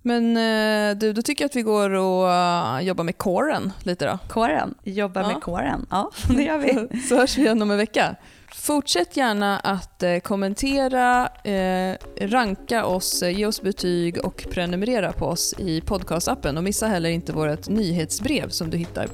[0.02, 4.06] Men eh, du, då tycker jag att vi går och uh, jobbar med kåren lite
[4.06, 4.20] då.
[4.28, 5.28] Kåren, jobba ja.
[5.28, 5.86] med kåren.
[5.90, 7.02] Ja, det gör vi.
[7.10, 8.16] så hörs vi igen om en vecka.
[8.56, 15.26] Fortsätt gärna att eh, kommentera, eh, ranka oss, eh, ge oss betyg och prenumerera på
[15.26, 16.58] oss i podcastappen.
[16.58, 19.08] Och missa heller inte vårt nyhetsbrev som du hittar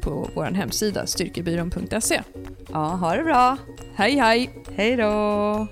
[0.00, 2.22] på vår hemsida styrkebyrån.se.
[2.72, 3.56] Ja, ha det bra!
[3.94, 4.50] Hej hej!
[4.76, 5.66] Hej då!